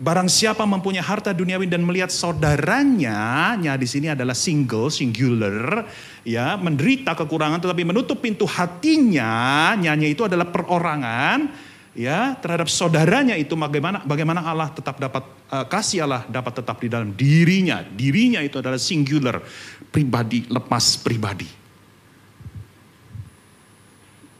Barang 0.00 0.32
siapa 0.32 0.64
mempunyai 0.64 1.04
harta 1.04 1.36
duniawi 1.36 1.68
dan 1.68 1.84
melihat 1.84 2.08
saudaranya, 2.08 3.52
nya 3.60 3.76
di 3.76 3.84
sini 3.84 4.08
adalah 4.08 4.32
single, 4.32 4.88
singular, 4.88 5.84
ya, 6.24 6.56
menderita 6.56 7.12
kekurangan 7.12 7.60
tetapi 7.60 7.84
menutup 7.84 8.16
pintu 8.16 8.48
hatinya, 8.48 9.76
nyanya 9.76 10.08
itu 10.08 10.24
adalah 10.24 10.48
perorangan, 10.48 11.52
ya 11.92 12.32
terhadap 12.40 12.72
saudaranya 12.72 13.36
itu 13.36 13.52
bagaimana 13.52 14.00
bagaimana 14.08 14.40
Allah 14.40 14.72
tetap 14.72 14.96
dapat 14.96 15.20
uh, 15.52 15.68
kasih 15.68 16.08
Allah 16.08 16.24
dapat 16.32 16.64
tetap 16.64 16.80
di 16.80 16.88
dalam 16.88 17.12
dirinya. 17.12 17.84
Dirinya 17.84 18.40
itu 18.40 18.56
adalah 18.56 18.80
singular 18.80 19.44
pribadi 19.92 20.48
lepas 20.48 20.96
pribadi 20.96 21.59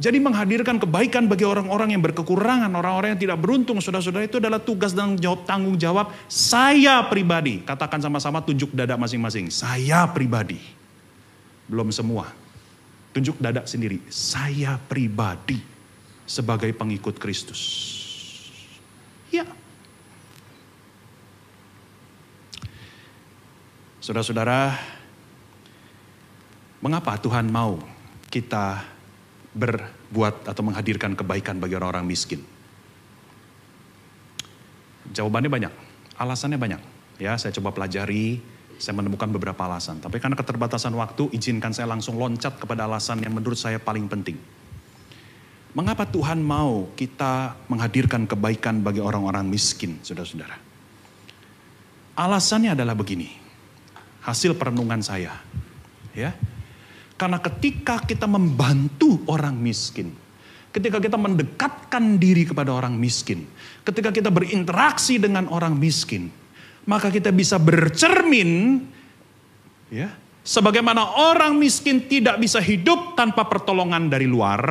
jadi 0.00 0.16
menghadirkan 0.16 0.80
kebaikan 0.80 1.28
bagi 1.28 1.44
orang-orang 1.44 1.92
yang 1.92 2.00
berkekurangan, 2.00 2.72
orang-orang 2.72 3.12
yang 3.12 3.20
tidak 3.20 3.36
beruntung, 3.36 3.84
saudara-saudara 3.84 4.24
itu 4.24 4.40
adalah 4.40 4.56
tugas 4.56 4.96
dan 4.96 5.12
jawab 5.20 5.44
tanggung 5.44 5.76
jawab 5.76 6.16
saya 6.24 7.04
pribadi. 7.04 7.60
Katakan 7.60 8.00
sama-sama 8.00 8.40
tunjuk 8.40 8.72
dada 8.72 8.96
masing-masing. 8.96 9.52
Saya 9.52 10.08
pribadi. 10.08 10.56
Belum 11.68 11.92
semua. 11.92 12.32
Tunjuk 13.12 13.36
dada 13.44 13.68
sendiri. 13.68 14.00
Saya 14.08 14.80
pribadi 14.80 15.60
sebagai 16.24 16.72
pengikut 16.72 17.20
Kristus. 17.20 17.60
Ya. 19.28 19.44
Saudara-saudara, 24.00 24.80
mengapa 26.80 27.20
Tuhan 27.20 27.52
mau 27.52 27.76
kita 28.32 28.80
berbuat 29.56 30.46
atau 30.46 30.62
menghadirkan 30.62 31.18
kebaikan 31.18 31.58
bagi 31.58 31.74
orang-orang 31.74 32.06
miskin? 32.06 32.42
Jawabannya 35.10 35.50
banyak, 35.50 35.72
alasannya 36.18 36.58
banyak. 36.60 36.82
Ya, 37.18 37.36
saya 37.36 37.52
coba 37.52 37.74
pelajari, 37.74 38.40
saya 38.80 38.96
menemukan 38.96 39.28
beberapa 39.28 39.60
alasan. 39.68 40.00
Tapi 40.00 40.16
karena 40.22 40.38
keterbatasan 40.38 40.96
waktu, 40.96 41.28
izinkan 41.36 41.76
saya 41.76 41.90
langsung 41.90 42.16
loncat 42.16 42.56
kepada 42.56 42.88
alasan 42.88 43.20
yang 43.20 43.36
menurut 43.36 43.60
saya 43.60 43.76
paling 43.76 44.08
penting. 44.08 44.40
Mengapa 45.70 46.02
Tuhan 46.08 46.42
mau 46.42 46.90
kita 46.98 47.54
menghadirkan 47.70 48.26
kebaikan 48.26 48.82
bagi 48.82 48.98
orang-orang 48.98 49.46
miskin, 49.46 50.02
saudara-saudara? 50.02 50.58
Alasannya 52.18 52.74
adalah 52.74 52.98
begini, 52.98 53.30
hasil 54.26 54.58
perenungan 54.58 54.98
saya, 54.98 55.38
ya. 56.10 56.34
Karena 57.20 57.36
ketika 57.36 58.00
kita 58.00 58.24
membantu 58.24 59.20
orang 59.28 59.52
miskin, 59.60 60.08
ketika 60.72 60.96
kita 60.96 61.20
mendekatkan 61.20 62.16
diri 62.16 62.48
kepada 62.48 62.72
orang 62.72 62.96
miskin, 62.96 63.44
ketika 63.84 64.08
kita 64.08 64.32
berinteraksi 64.32 65.20
dengan 65.20 65.44
orang 65.52 65.76
miskin, 65.76 66.32
maka 66.88 67.12
kita 67.12 67.28
bisa 67.28 67.60
bercermin, 67.60 68.80
ya, 69.92 70.16
sebagaimana 70.40 71.20
orang 71.20 71.60
miskin 71.60 72.08
tidak 72.08 72.40
bisa 72.40 72.56
hidup 72.56 73.12
tanpa 73.20 73.44
pertolongan 73.44 74.08
dari 74.08 74.24
luar, 74.24 74.64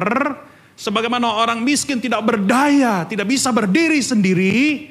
Sebagaimana 0.79 1.43
orang 1.43 1.59
miskin 1.59 1.99
tidak 1.99 2.23
berdaya, 2.23 3.03
tidak 3.03 3.27
bisa 3.27 3.51
berdiri 3.51 3.99
sendiri. 3.99 4.87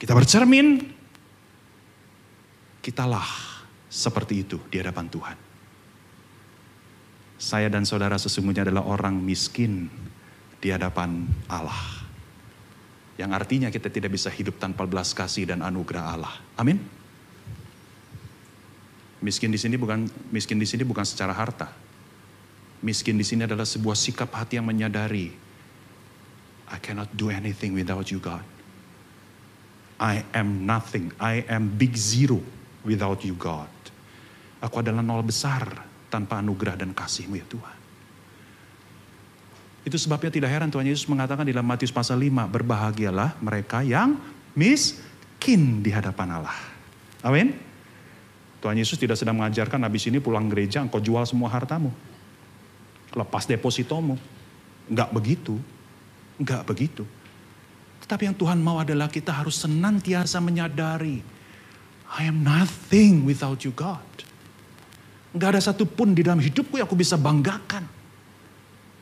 Kita 0.00 0.16
bercermin, 0.16 0.88
kitalah 2.80 3.47
seperti 3.98 4.46
itu 4.46 4.62
di 4.70 4.78
hadapan 4.78 5.10
Tuhan. 5.10 5.36
Saya 7.38 7.66
dan 7.66 7.82
saudara 7.82 8.14
sesungguhnya 8.14 8.62
adalah 8.62 8.86
orang 8.86 9.18
miskin 9.18 9.90
di 10.62 10.70
hadapan 10.70 11.26
Allah. 11.50 12.06
Yang 13.18 13.30
artinya 13.34 13.68
kita 13.74 13.90
tidak 13.90 14.14
bisa 14.14 14.30
hidup 14.30 14.62
tanpa 14.62 14.86
belas 14.86 15.10
kasih 15.10 15.50
dan 15.50 15.66
anugerah 15.66 16.14
Allah. 16.14 16.34
Amin. 16.54 16.78
Miskin 19.18 19.50
di 19.50 19.58
sini 19.58 19.74
bukan 19.74 20.06
miskin 20.30 20.62
di 20.62 20.66
sini 20.66 20.86
bukan 20.86 21.02
secara 21.02 21.34
harta, 21.34 21.66
Miskin 22.78 23.18
di 23.18 23.26
sini 23.26 23.42
adalah 23.42 23.66
sebuah 23.66 23.98
sikap 23.98 24.30
hati 24.30 24.54
yang 24.54 24.66
menyadari, 24.70 25.34
I 26.70 26.78
cannot 26.78 27.10
do 27.18 27.26
anything 27.26 27.74
without 27.74 28.06
you 28.14 28.22
God. 28.22 28.46
I 29.98 30.22
am 30.30 30.62
nothing, 30.62 31.10
I 31.18 31.42
am 31.50 31.74
big 31.74 31.98
zero 31.98 32.38
without 32.86 33.26
you 33.26 33.34
God. 33.34 33.66
Aku 34.58 34.82
adalah 34.82 35.02
nol 35.04 35.22
besar 35.22 35.86
tanpa 36.10 36.42
anugerah 36.42 36.74
dan 36.74 36.90
kasihmu 36.90 37.34
ya 37.38 37.46
Tuhan. 37.46 37.76
Itu 39.86 39.96
sebabnya 39.96 40.28
tidak 40.28 40.50
heran 40.50 40.68
Tuhan 40.68 40.84
Yesus 40.84 41.06
mengatakan 41.06 41.46
di 41.46 41.54
dalam 41.54 41.64
Matius 41.64 41.94
pasal 41.94 42.20
5, 42.20 42.50
berbahagialah 42.50 43.38
mereka 43.40 43.80
yang 43.80 44.18
miskin 44.52 45.80
di 45.80 45.94
hadapan 45.94 46.42
Allah. 46.42 46.58
Amin. 47.22 47.54
Tuhan 48.58 48.74
Yesus 48.74 48.98
tidak 48.98 49.14
sedang 49.14 49.38
mengajarkan 49.38 49.86
habis 49.86 50.04
ini 50.10 50.18
pulang 50.18 50.50
gereja 50.50 50.82
engkau 50.82 50.98
jual 50.98 51.22
semua 51.22 51.46
hartamu 51.48 51.94
lepas 53.16 53.48
depositomu. 53.48 54.18
Enggak 54.88 55.10
begitu. 55.12 55.56
Enggak 56.36 56.64
begitu. 56.64 57.04
Tetapi 58.04 58.32
yang 58.32 58.36
Tuhan 58.36 58.60
mau 58.60 58.80
adalah 58.80 59.08
kita 59.08 59.32
harus 59.32 59.60
senantiasa 59.60 60.40
menyadari. 60.40 61.20
I 62.08 62.24
am 62.24 62.40
nothing 62.40 63.28
without 63.28 63.66
you 63.68 63.72
God. 63.76 64.00
Enggak 65.32 65.56
ada 65.56 65.60
satupun 65.60 66.16
di 66.16 66.24
dalam 66.24 66.40
hidupku 66.40 66.80
yang 66.80 66.88
aku 66.88 66.96
bisa 66.96 67.20
banggakan. 67.20 67.84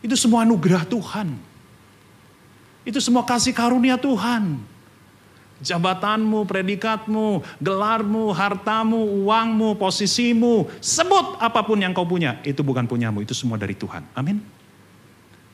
Itu 0.02 0.18
semua 0.18 0.42
anugerah 0.42 0.86
Tuhan. 0.86 1.34
Itu 2.86 2.98
semua 3.02 3.26
kasih 3.26 3.54
karunia 3.54 3.98
Tuhan 3.98 4.74
jabatanmu, 5.60 6.44
predikatmu, 6.44 7.40
gelarmu, 7.60 8.28
hartamu, 8.32 9.24
uangmu, 9.24 9.80
posisimu, 9.80 10.68
sebut 10.84 11.40
apa 11.40 11.64
pun 11.64 11.80
yang 11.80 11.96
kau 11.96 12.04
punya, 12.04 12.40
itu 12.44 12.60
bukan 12.60 12.84
punyamu, 12.84 13.24
itu 13.24 13.32
semua 13.32 13.56
dari 13.56 13.72
Tuhan. 13.72 14.04
Amin. 14.12 14.42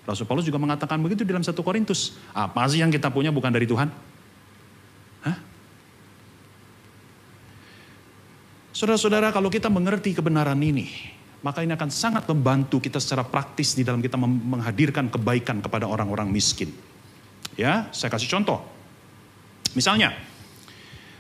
Rasul 0.03 0.27
Paulus 0.27 0.43
juga 0.43 0.59
mengatakan 0.59 0.99
begitu 0.99 1.23
dalam 1.23 1.47
satu 1.47 1.63
Korintus. 1.63 2.19
Apa 2.35 2.67
sih 2.67 2.83
yang 2.83 2.91
kita 2.91 3.07
punya 3.15 3.31
bukan 3.31 3.55
dari 3.55 3.71
Tuhan? 3.71 3.87
Saudara-saudara, 8.83 9.31
kalau 9.31 9.47
kita 9.47 9.71
mengerti 9.71 10.11
kebenaran 10.11 10.59
ini, 10.59 10.91
maka 11.47 11.63
ini 11.63 11.71
akan 11.71 11.87
sangat 11.87 12.27
membantu 12.27 12.83
kita 12.83 12.99
secara 12.99 13.23
praktis 13.23 13.79
di 13.79 13.87
dalam 13.87 14.03
kita 14.03 14.19
menghadirkan 14.19 15.07
kebaikan 15.07 15.63
kepada 15.63 15.87
orang-orang 15.87 16.27
miskin. 16.27 16.75
Ya, 17.55 17.87
saya 17.95 18.11
kasih 18.11 18.27
contoh. 18.27 18.59
Misalnya, 19.79 20.11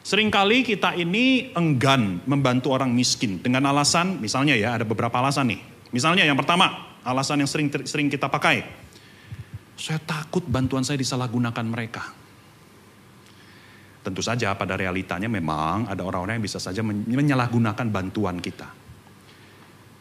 sering 0.02 0.26
kali 0.26 0.66
kita 0.66 0.98
ini 0.98 1.54
enggan 1.54 2.18
membantu 2.26 2.74
orang 2.74 2.90
miskin 2.90 3.38
dengan 3.38 3.70
alasan, 3.70 4.18
misalnya 4.18 4.58
ya 4.58 4.74
ada 4.74 4.82
beberapa 4.82 5.22
alasan 5.22 5.54
nih. 5.54 5.62
Misalnya 5.94 6.26
yang 6.26 6.34
pertama, 6.34 6.98
alasan 7.06 7.46
yang 7.46 7.50
sering 7.54 7.70
sering 7.86 8.10
kita 8.10 8.26
pakai. 8.26 8.66
Saya 9.78 10.02
takut 10.02 10.42
bantuan 10.50 10.82
saya 10.82 10.98
disalahgunakan 10.98 11.62
mereka. 11.62 12.21
Tentu 14.02 14.18
saja 14.18 14.50
pada 14.58 14.74
realitanya 14.74 15.30
memang 15.30 15.86
ada 15.86 16.02
orang-orang 16.02 16.42
yang 16.42 16.46
bisa 16.46 16.58
saja 16.58 16.82
menyalahgunakan 16.82 17.86
bantuan 17.86 18.42
kita. 18.42 18.66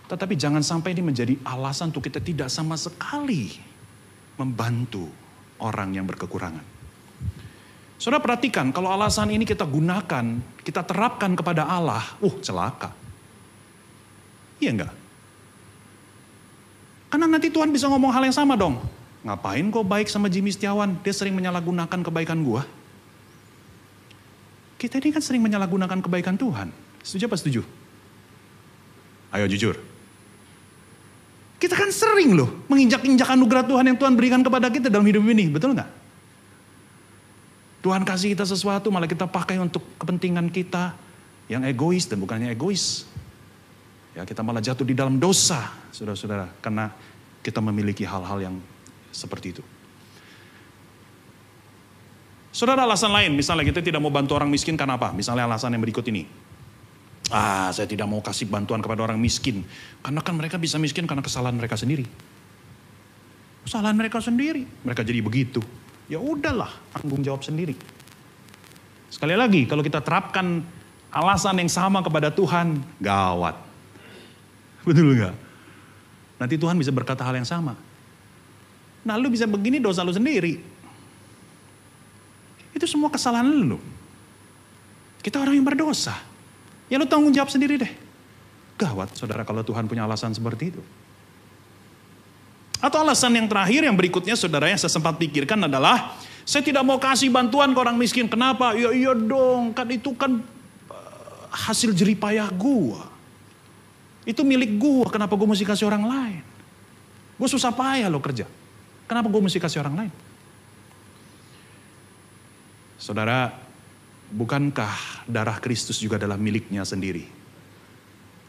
Tetapi 0.09 0.33
jangan 0.35 0.65
sampai 0.65 0.97
ini 0.97 1.05
menjadi 1.05 1.37
alasan 1.45 1.93
untuk 1.93 2.09
kita 2.09 2.19
tidak 2.19 2.49
sama 2.49 2.75
sekali 2.75 3.53
membantu 4.41 5.05
orang 5.61 5.93
yang 5.93 6.09
berkekurangan. 6.09 6.65
Saudara 8.01 8.17
perhatikan, 8.17 8.73
kalau 8.73 8.89
alasan 8.89 9.29
ini 9.29 9.45
kita 9.45 9.61
gunakan, 9.61 10.41
kita 10.65 10.81
terapkan 10.81 11.37
kepada 11.37 11.69
Allah, 11.69 12.01
uh 12.17 12.35
celaka. 12.41 12.89
Iya 14.57 14.73
enggak? 14.73 14.93
Karena 17.13 17.29
nanti 17.29 17.53
Tuhan 17.53 17.69
bisa 17.69 17.85
ngomong 17.85 18.09
hal 18.09 18.25
yang 18.25 18.33
sama 18.33 18.57
dong. 18.57 18.81
Ngapain 19.21 19.69
kok 19.69 19.85
baik 19.85 20.09
sama 20.09 20.33
Jimmy 20.33 20.49
Setiawan? 20.49 20.97
Dia 21.05 21.13
sering 21.13 21.37
menyalahgunakan 21.37 22.01
kebaikan 22.01 22.41
gua. 22.41 22.65
Kita 24.81 24.97
ini 24.97 25.13
kan 25.13 25.21
sering 25.21 25.45
menyalahgunakan 25.45 26.01
kebaikan 26.01 26.41
Tuhan. 26.41 26.73
Setuju 27.05 27.29
apa 27.29 27.37
setuju? 27.37 27.61
Ayo 29.29 29.45
jujur. 29.45 29.77
Kita 31.61 31.77
kan 31.77 31.93
sering 31.93 32.33
loh 32.33 32.65
menginjak-injak 32.65 33.29
anugerah 33.29 33.69
Tuhan 33.69 33.85
yang 33.93 33.97
Tuhan 34.01 34.17
berikan 34.17 34.41
kepada 34.41 34.73
kita 34.73 34.89
dalam 34.89 35.05
hidup 35.05 35.21
ini. 35.29 35.53
Betul 35.53 35.77
nggak? 35.77 35.85
Tuhan 37.85 38.01
kasih 38.01 38.33
kita 38.33 38.49
sesuatu 38.49 38.89
malah 38.89 39.05
kita 39.05 39.29
pakai 39.29 39.61
untuk 39.61 39.85
kepentingan 40.01 40.49
kita 40.49 40.97
yang 41.45 41.61
egois 41.61 42.09
dan 42.09 42.17
bukannya 42.17 42.49
egois. 42.49 43.05
Ya 44.17 44.25
kita 44.25 44.41
malah 44.41 44.65
jatuh 44.65 44.81
di 44.81 44.97
dalam 44.97 45.21
dosa, 45.21 45.69
saudara-saudara. 45.93 46.49
Karena 46.57 46.89
kita 47.45 47.61
memiliki 47.61 48.01
hal-hal 48.01 48.41
yang 48.41 48.55
seperti 49.13 49.53
itu. 49.53 49.63
Saudara 52.61 52.85
alasan 52.85 53.09
lain, 53.09 53.33
misalnya 53.33 53.65
kita 53.65 53.81
tidak 53.81 53.97
mau 54.05 54.13
bantu 54.13 54.37
orang 54.37 54.45
miskin 54.45 54.77
karena 54.77 54.93
apa? 54.93 55.09
Misalnya 55.17 55.49
alasan 55.49 55.73
yang 55.73 55.81
berikut 55.81 56.05
ini. 56.13 56.29
Ah, 57.33 57.73
saya 57.73 57.89
tidak 57.89 58.05
mau 58.05 58.21
kasih 58.21 58.45
bantuan 58.45 58.85
kepada 58.85 59.01
orang 59.01 59.17
miskin. 59.17 59.65
Karena 60.05 60.21
kan 60.21 60.37
mereka 60.37 60.61
bisa 60.61 60.77
miskin 60.77 61.09
karena 61.09 61.25
kesalahan 61.25 61.57
mereka 61.57 61.73
sendiri. 61.73 62.05
Kesalahan 63.65 63.97
mereka 63.97 64.21
sendiri. 64.21 64.69
Mereka 64.85 65.01
jadi 65.01 65.25
begitu. 65.25 65.57
Ya 66.05 66.21
udahlah, 66.21 66.69
tanggung 66.93 67.25
jawab 67.25 67.41
sendiri. 67.41 67.73
Sekali 69.09 69.33
lagi, 69.33 69.65
kalau 69.65 69.81
kita 69.81 69.97
terapkan 69.97 70.61
alasan 71.09 71.57
yang 71.65 71.71
sama 71.73 72.05
kepada 72.05 72.29
Tuhan, 72.29 72.77
gawat. 73.01 73.57
Betul 74.85 75.17
nggak? 75.17 75.33
Nanti 76.37 76.61
Tuhan 76.61 76.77
bisa 76.77 76.93
berkata 76.93 77.25
hal 77.25 77.41
yang 77.41 77.49
sama. 77.49 77.73
Nah 79.01 79.17
lu 79.17 79.33
bisa 79.33 79.49
begini 79.49 79.81
dosa 79.81 80.05
lu 80.05 80.13
sendiri. 80.13 80.70
Itu 82.81 82.89
semua 82.89 83.13
kesalahan 83.13 83.45
lu. 83.45 83.77
Kita 85.21 85.37
orang 85.37 85.53
yang 85.53 85.61
berdosa. 85.61 86.17
Ya 86.89 86.97
lu 86.97 87.05
tanggung 87.05 87.29
jawab 87.29 87.53
sendiri 87.53 87.77
deh. 87.77 87.93
Gawat 88.81 89.13
saudara 89.13 89.45
kalau 89.45 89.61
Tuhan 89.61 89.85
punya 89.85 90.09
alasan 90.09 90.33
seperti 90.33 90.73
itu. 90.73 90.81
Atau 92.81 93.05
alasan 93.05 93.37
yang 93.37 93.45
terakhir 93.45 93.85
yang 93.85 93.93
berikutnya 93.93 94.33
saudara 94.33 94.65
yang 94.65 94.81
saya 94.81 94.89
sempat 94.89 95.21
pikirkan 95.21 95.69
adalah 95.69 96.17
saya 96.41 96.65
tidak 96.65 96.81
mau 96.81 96.97
kasih 96.97 97.29
bantuan 97.29 97.69
ke 97.69 97.77
orang 97.77 98.01
miskin. 98.01 98.25
Kenapa? 98.25 98.73
Ya 98.73 98.89
iya 98.89 99.13
dong, 99.13 99.77
kan 99.77 99.85
itu 99.93 100.17
kan 100.17 100.41
eh, 100.89 101.41
hasil 101.53 101.93
jeripayah 101.93 102.49
gua. 102.49 103.05
Itu 104.25 104.41
milik 104.41 104.81
gua, 104.81 105.05
kenapa 105.13 105.37
gua 105.37 105.53
mesti 105.53 105.69
kasih 105.69 105.85
orang 105.85 106.09
lain? 106.09 106.41
Gue 107.37 107.49
susah 107.49 107.69
payah 107.69 108.09
lo 108.09 108.17
kerja. 108.21 108.45
Kenapa 109.09 109.25
gue 109.25 109.41
mesti 109.41 109.57
kasih 109.57 109.81
orang 109.81 110.05
lain? 110.05 110.13
Saudara, 113.01 113.49
bukankah 114.29 115.25
darah 115.25 115.57
Kristus 115.57 115.97
juga 115.97 116.21
adalah 116.21 116.37
miliknya 116.37 116.85
sendiri? 116.85 117.25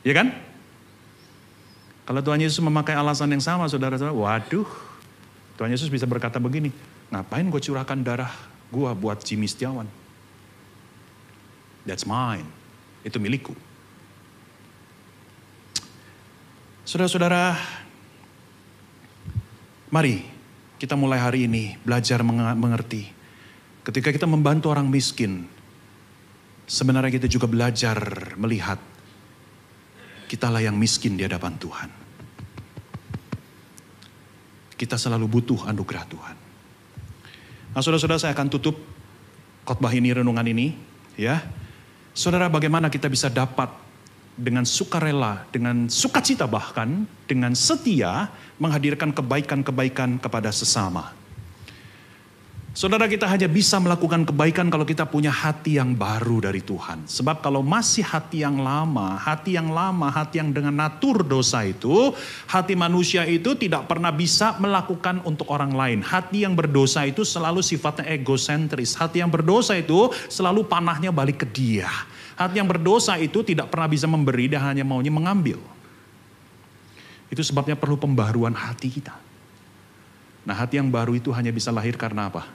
Ya 0.05 0.13
kan? 0.13 0.37
Kalau 2.05 2.21
Tuhan 2.21 2.45
Yesus 2.45 2.61
memakai 2.61 2.93
alasan 2.93 3.33
yang 3.33 3.41
sama, 3.41 3.65
saudara-saudara, 3.65 4.13
waduh, 4.13 4.69
Tuhan 5.57 5.73
Yesus 5.73 5.89
bisa 5.89 6.05
berkata 6.05 6.37
begini, 6.37 6.69
ngapain 7.09 7.49
gue 7.49 7.63
curahkan 7.65 7.97
darah 8.05 8.29
gue 8.69 8.91
buat 8.93 9.25
Jimmy 9.25 9.49
Setiawan? 9.49 9.89
That's 11.89 12.05
mine. 12.05 12.45
Itu 13.09 13.17
milikku. 13.17 13.57
Saudara-saudara, 16.85 17.57
mari 19.89 20.29
kita 20.77 20.93
mulai 20.93 21.17
hari 21.25 21.49
ini 21.49 21.81
belajar 21.81 22.21
mengerti 22.27 23.22
Ketika 23.83 24.15
kita 24.15 24.31
membantu 24.31 24.71
orang 24.71 24.87
miskin, 24.87 25.51
sebenarnya 26.71 27.11
kita 27.19 27.27
juga 27.27 27.51
belajar 27.51 27.99
melihat 28.39 28.79
kitalah 30.31 30.63
yang 30.63 30.79
miskin 30.79 31.19
di 31.19 31.27
hadapan 31.27 31.59
Tuhan. 31.59 31.91
Kita 34.79 34.95
selalu 34.95 35.27
butuh 35.27 35.67
anugerah 35.67 36.05
Tuhan. 36.07 36.37
Nah 37.75 37.81
saudara-saudara 37.83 38.23
saya 38.23 38.33
akan 38.39 38.49
tutup 38.55 38.79
khotbah 39.67 39.91
ini, 39.91 40.15
renungan 40.15 40.47
ini. 40.47 40.75
ya. 41.19 41.43
Saudara 42.15 42.47
bagaimana 42.47 42.87
kita 42.87 43.11
bisa 43.11 43.33
dapat 43.33 43.73
dengan 44.37 44.63
sukarela, 44.63 45.49
dengan 45.51 45.91
sukacita 45.91 46.47
bahkan, 46.47 47.05
dengan 47.27 47.57
setia 47.57 48.31
menghadirkan 48.63 49.11
kebaikan-kebaikan 49.11 50.23
kepada 50.23 50.55
sesama. 50.55 51.22
Saudara 52.73 53.05
kita 53.05 53.29
hanya 53.29 53.53
bisa 53.53 53.77
melakukan 53.77 54.25
kebaikan 54.25 54.73
kalau 54.73 54.89
kita 54.89 55.05
punya 55.05 55.29
hati 55.29 55.77
yang 55.77 55.93
baru 55.93 56.41
dari 56.41 56.65
Tuhan. 56.65 57.05
Sebab 57.05 57.45
kalau 57.45 57.61
masih 57.61 58.01
hati 58.01 58.41
yang 58.41 58.65
lama, 58.65 59.21
hati 59.21 59.61
yang 59.61 59.69
lama, 59.69 60.09
hati 60.09 60.41
yang 60.41 60.57
dengan 60.57 60.81
natur 60.81 61.21
dosa 61.21 61.69
itu, 61.69 62.17
hati 62.49 62.73
manusia 62.73 63.29
itu 63.29 63.53
tidak 63.61 63.93
pernah 63.93 64.09
bisa 64.09 64.57
melakukan 64.57 65.21
untuk 65.29 65.53
orang 65.53 65.77
lain. 65.77 66.01
Hati 66.01 66.49
yang 66.49 66.57
berdosa 66.57 67.05
itu 67.05 67.29
selalu 67.29 67.61
sifatnya 67.61 68.09
egosentris. 68.09 68.97
Hati 68.97 69.21
yang 69.21 69.29
berdosa 69.29 69.77
itu 69.77 70.09
selalu 70.33 70.65
panahnya 70.65 71.13
balik 71.13 71.45
ke 71.45 71.47
dia. 71.53 71.93
Hati 72.41 72.57
yang 72.57 72.73
berdosa 72.73 73.21
itu 73.21 73.45
tidak 73.45 73.69
pernah 73.69 73.93
bisa 73.93 74.09
memberi, 74.09 74.49
dia 74.49 74.65
hanya 74.65 74.81
maunya 74.81 75.13
mengambil. 75.13 75.61
Itu 77.29 77.45
sebabnya 77.45 77.77
perlu 77.77 78.01
pembaruan 78.01 78.57
hati 78.57 78.89
kita. 78.89 79.32
Nah 80.43 80.55
hati 80.59 80.79
yang 80.79 80.91
baru 80.91 81.15
itu 81.15 81.31
hanya 81.31 81.55
bisa 81.55 81.71
lahir 81.71 81.95
karena 81.95 82.27
apa? 82.27 82.47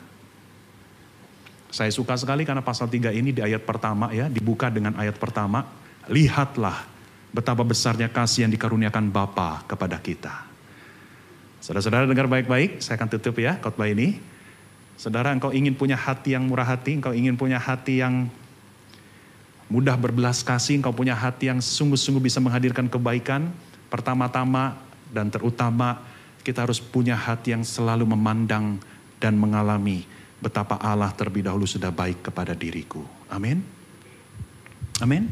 Saya 1.71 1.91
suka 1.91 2.15
sekali 2.15 2.47
karena 2.47 2.63
pasal 2.63 2.87
3 2.87 3.11
ini 3.15 3.35
di 3.35 3.43
ayat 3.43 3.63
pertama 3.67 4.11
ya, 4.15 4.31
dibuka 4.31 4.71
dengan 4.71 4.95
ayat 4.95 5.19
pertama. 5.19 5.67
Lihatlah 6.07 6.87
betapa 7.35 7.63
besarnya 7.67 8.07
kasih 8.07 8.47
yang 8.47 8.51
dikaruniakan 8.55 9.11
Bapa 9.11 9.67
kepada 9.67 9.99
kita. 9.99 10.47
Saudara-saudara 11.59 12.07
dengar 12.07 12.31
baik-baik, 12.31 12.79
saya 12.79 12.95
akan 12.95 13.09
tutup 13.11 13.35
ya 13.43 13.59
khotbah 13.59 13.91
ini. 13.91 14.19
Saudara, 14.95 15.29
engkau 15.35 15.51
ingin 15.51 15.75
punya 15.75 15.99
hati 15.99 16.33
yang 16.33 16.47
murah 16.47 16.65
hati, 16.65 16.97
engkau 16.97 17.11
ingin 17.11 17.35
punya 17.35 17.59
hati 17.59 18.01
yang 18.01 18.31
mudah 19.67 19.99
berbelas 19.99 20.41
kasih, 20.41 20.79
engkau 20.79 20.95
punya 20.95 21.13
hati 21.13 21.51
yang 21.51 21.59
sungguh-sungguh 21.59 22.23
bisa 22.23 22.39
menghadirkan 22.39 22.87
kebaikan. 22.87 23.51
Pertama-tama 23.91 24.79
dan 25.11 25.27
terutama 25.27 26.01
kita 26.47 26.63
harus 26.63 26.79
punya 26.79 27.19
hati 27.19 27.51
yang 27.51 27.67
selalu 27.67 28.07
memandang 28.07 28.79
dan 29.19 29.35
mengalami 29.35 30.07
betapa 30.39 30.79
Allah 30.79 31.11
terlebih 31.11 31.43
dahulu 31.43 31.67
sudah 31.67 31.91
baik 31.91 32.31
kepada 32.31 32.55
diriku. 32.55 33.03
Amin. 33.27 33.59
Amin. 35.03 35.27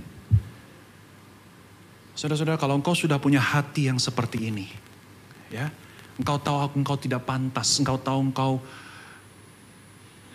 Saudara-saudara, 2.20 2.60
kalau 2.60 2.76
engkau 2.76 2.92
sudah 2.92 3.16
punya 3.16 3.40
hati 3.40 3.88
yang 3.88 3.96
seperti 3.96 4.52
ini, 4.52 4.68
ya, 5.48 5.72
engkau 6.20 6.36
tahu 6.36 6.76
engkau 6.84 7.00
tidak 7.00 7.24
pantas, 7.24 7.80
engkau 7.80 7.96
tahu 7.96 8.20
engkau 8.32 8.52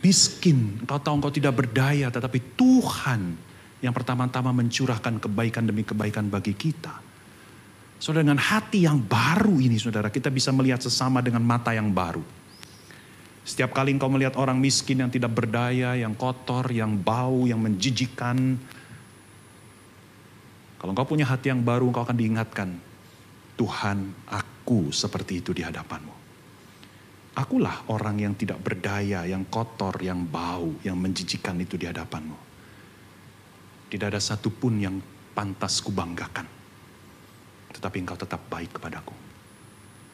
miskin, 0.00 0.80
engkau 0.80 0.96
tahu 0.96 1.14
engkau 1.20 1.32
tidak 1.32 1.56
berdaya, 1.56 2.08
tetapi 2.08 2.56
Tuhan 2.56 3.36
yang 3.80 3.92
pertama-tama 3.92 4.52
mencurahkan 4.52 5.20
kebaikan 5.24 5.68
demi 5.68 5.84
kebaikan 5.84 6.28
bagi 6.28 6.52
kita. 6.56 7.09
Saudara, 8.00 8.24
dengan 8.24 8.40
hati 8.40 8.88
yang 8.88 8.96
baru 8.96 9.60
ini, 9.60 9.76
saudara, 9.76 10.08
kita 10.08 10.32
bisa 10.32 10.48
melihat 10.56 10.80
sesama 10.80 11.20
dengan 11.20 11.44
mata 11.44 11.76
yang 11.76 11.92
baru. 11.92 12.24
Setiap 13.44 13.76
kali 13.76 13.92
engkau 13.92 14.08
melihat 14.08 14.40
orang 14.40 14.56
miskin 14.56 15.04
yang 15.04 15.12
tidak 15.12 15.36
berdaya, 15.36 15.92
yang 16.00 16.16
kotor, 16.16 16.64
yang 16.72 16.96
bau, 16.96 17.44
yang 17.44 17.60
menjijikan. 17.60 18.56
Kalau 20.80 20.96
engkau 20.96 21.12
punya 21.12 21.28
hati 21.28 21.52
yang 21.52 21.60
baru, 21.60 21.92
engkau 21.92 22.08
akan 22.08 22.16
diingatkan. 22.16 22.68
Tuhan, 23.60 24.16
aku 24.32 24.88
seperti 24.96 25.44
itu 25.44 25.52
di 25.52 25.60
hadapanmu. 25.60 26.16
Akulah 27.36 27.84
orang 27.92 28.16
yang 28.16 28.32
tidak 28.32 28.64
berdaya, 28.64 29.28
yang 29.28 29.44
kotor, 29.52 29.92
yang 30.00 30.24
bau, 30.24 30.72
yang 30.80 30.96
menjijikan 30.96 31.60
itu 31.60 31.76
di 31.76 31.84
hadapanmu. 31.84 32.38
Tidak 33.92 34.06
ada 34.08 34.16
satupun 34.16 34.80
yang 34.80 34.96
pantas 35.36 35.84
kubanggakan. 35.84 36.59
Tetapi 37.74 37.96
engkau 38.02 38.18
tetap 38.18 38.42
baik 38.50 38.76
kepadaku. 38.76 39.14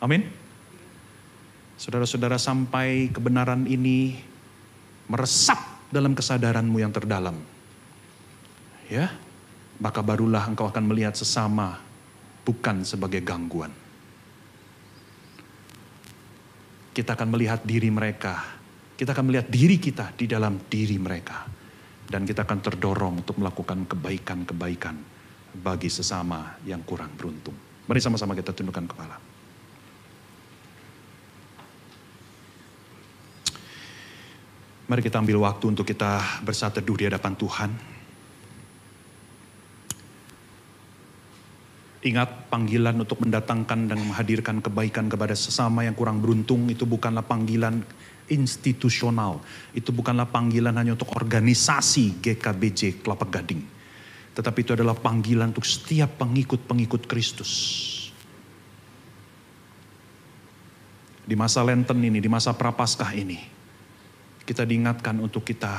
Amin. 0.00 0.28
Saudara-saudara 1.76 2.40
sampai 2.40 3.12
kebenaran 3.12 3.68
ini 3.68 4.16
meresap 5.12 5.60
dalam 5.92 6.16
kesadaranmu 6.16 6.76
yang 6.80 6.92
terdalam. 6.92 7.36
Ya, 8.86 9.12
maka 9.82 10.00
barulah 10.00 10.46
engkau 10.46 10.70
akan 10.70 10.84
melihat 10.88 11.12
sesama 11.18 11.80
bukan 12.46 12.86
sebagai 12.86 13.20
gangguan. 13.20 13.74
Kita 16.96 17.12
akan 17.12 17.28
melihat 17.28 17.60
diri 17.60 17.92
mereka, 17.92 18.40
kita 18.96 19.12
akan 19.12 19.28
melihat 19.28 19.52
diri 19.52 19.76
kita 19.76 20.16
di 20.16 20.24
dalam 20.24 20.56
diri 20.64 20.96
mereka. 20.96 21.44
Dan 22.06 22.22
kita 22.22 22.46
akan 22.46 22.62
terdorong 22.62 23.26
untuk 23.26 23.42
melakukan 23.42 23.82
kebaikan-kebaikan 23.90 25.15
bagi 25.56 25.88
sesama 25.88 26.60
yang 26.68 26.84
kurang 26.84 27.16
beruntung. 27.16 27.56
Mari 27.86 28.00
sama-sama 28.02 28.36
kita 28.36 28.52
tundukkan 28.52 28.84
kepala. 28.84 29.16
Mari 34.86 35.02
kita 35.02 35.18
ambil 35.18 35.42
waktu 35.42 35.74
untuk 35.74 35.82
kita 35.82 36.42
bersatu 36.46 36.78
di 36.78 37.04
hadapan 37.10 37.34
Tuhan. 37.34 37.70
Ingat 42.06 42.46
panggilan 42.46 42.94
untuk 43.02 43.18
mendatangkan 43.26 43.90
dan 43.90 43.98
menghadirkan 43.98 44.62
kebaikan 44.62 45.10
kepada 45.10 45.34
sesama 45.34 45.82
yang 45.82 45.98
kurang 45.98 46.22
beruntung 46.22 46.70
itu 46.70 46.86
bukanlah 46.86 47.26
panggilan 47.26 47.82
institusional. 48.30 49.42
Itu 49.74 49.90
bukanlah 49.90 50.30
panggilan 50.30 50.70
hanya 50.78 50.94
untuk 50.94 51.10
organisasi 51.18 52.22
GKBJ 52.22 53.02
Kelapa 53.02 53.26
Gading. 53.26 53.75
Tetapi 54.36 54.58
itu 54.60 54.76
adalah 54.76 54.92
panggilan 54.92 55.56
untuk 55.56 55.64
setiap 55.64 56.20
pengikut-pengikut 56.20 57.08
Kristus. 57.08 57.52
Di 61.26 61.34
masa 61.34 61.64
Lenten 61.64 61.98
ini, 62.04 62.20
di 62.20 62.28
masa 62.28 62.52
Prapaskah 62.52 63.16
ini, 63.16 63.40
kita 64.44 64.62
diingatkan 64.62 65.16
untuk 65.18 65.42
kita 65.42 65.72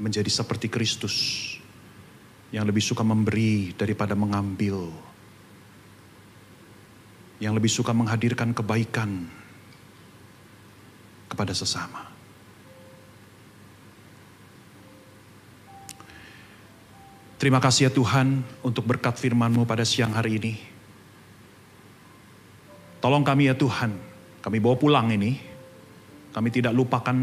menjadi 0.00 0.26
seperti 0.26 0.66
Kristus 0.72 1.14
yang 2.48 2.64
lebih 2.64 2.80
suka 2.80 3.04
memberi 3.04 3.76
daripada 3.76 4.16
mengambil, 4.16 4.88
yang 7.38 7.52
lebih 7.52 7.70
suka 7.70 7.92
menghadirkan 7.92 8.56
kebaikan 8.56 9.28
kepada 11.28 11.52
sesama. 11.52 12.17
Terima 17.38 17.62
kasih 17.62 17.86
ya 17.86 17.90
Tuhan 17.94 18.42
untuk 18.66 18.82
berkat 18.82 19.14
firman-Mu 19.14 19.62
pada 19.62 19.86
siang 19.86 20.10
hari 20.10 20.42
ini. 20.42 20.58
Tolong 22.98 23.22
kami 23.22 23.46
ya 23.46 23.54
Tuhan, 23.54 23.94
kami 24.42 24.58
bawa 24.58 24.74
pulang 24.74 25.06
ini. 25.14 25.38
Kami 26.34 26.50
tidak 26.50 26.74
lupakan 26.74 27.14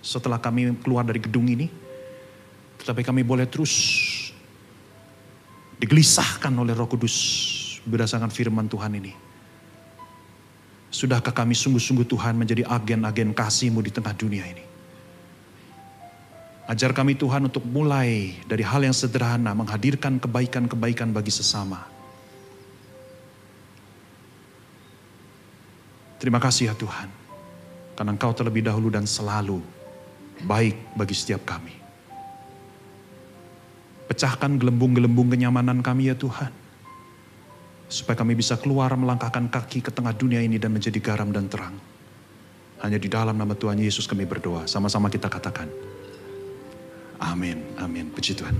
setelah 0.00 0.40
kami 0.40 0.72
keluar 0.80 1.04
dari 1.04 1.20
gedung 1.20 1.44
ini. 1.52 1.68
Tetapi 2.80 3.04
kami 3.04 3.28
boleh 3.28 3.44
terus 3.44 3.76
digelisahkan 5.76 6.52
oleh 6.56 6.72
roh 6.72 6.88
kudus 6.88 7.16
berdasarkan 7.84 8.32
firman 8.32 8.72
Tuhan 8.72 8.96
ini. 8.96 9.12
Sudahkah 10.88 11.36
kami 11.36 11.52
sungguh-sungguh 11.52 12.08
Tuhan 12.08 12.40
menjadi 12.40 12.64
agen-agen 12.64 13.36
kasih-Mu 13.36 13.84
di 13.84 13.92
tengah 13.92 14.16
dunia 14.16 14.48
ini? 14.48 14.75
Ajar 16.66 16.90
kami 16.90 17.14
Tuhan 17.14 17.46
untuk 17.46 17.62
mulai 17.62 18.34
dari 18.42 18.66
hal 18.66 18.82
yang 18.82 18.90
sederhana 18.90 19.54
menghadirkan 19.54 20.18
kebaikan-kebaikan 20.18 21.14
bagi 21.14 21.30
sesama. 21.30 21.86
Terima 26.18 26.42
kasih 26.42 26.72
ya 26.72 26.74
Tuhan. 26.74 27.06
Karena 27.94 28.10
Engkau 28.18 28.34
terlebih 28.34 28.66
dahulu 28.66 28.90
dan 28.90 29.06
selalu 29.06 29.62
baik 30.42 30.74
bagi 30.98 31.14
setiap 31.14 31.46
kami. 31.46 31.70
Pecahkan 34.10 34.58
gelembung-gelembung 34.58 35.30
kenyamanan 35.30 35.86
kami 35.86 36.10
ya 36.10 36.18
Tuhan. 36.18 36.50
Supaya 37.86 38.18
kami 38.18 38.34
bisa 38.34 38.58
keluar 38.58 38.90
melangkahkan 38.98 39.46
kaki 39.46 39.86
ke 39.86 39.94
tengah 39.94 40.10
dunia 40.10 40.42
ini 40.42 40.58
dan 40.58 40.74
menjadi 40.74 40.98
garam 40.98 41.30
dan 41.30 41.46
terang. 41.46 41.78
Hanya 42.82 42.98
di 42.98 43.06
dalam 43.06 43.38
nama 43.38 43.54
Tuhan 43.54 43.78
Yesus 43.78 44.10
kami 44.10 44.26
berdoa. 44.26 44.66
Sama-sama 44.66 45.06
kita 45.06 45.30
katakan. 45.30 45.85
Amin, 47.20 47.64
amin. 47.78 48.10
Puji 48.10 48.34
Tuhan. 48.36 48.56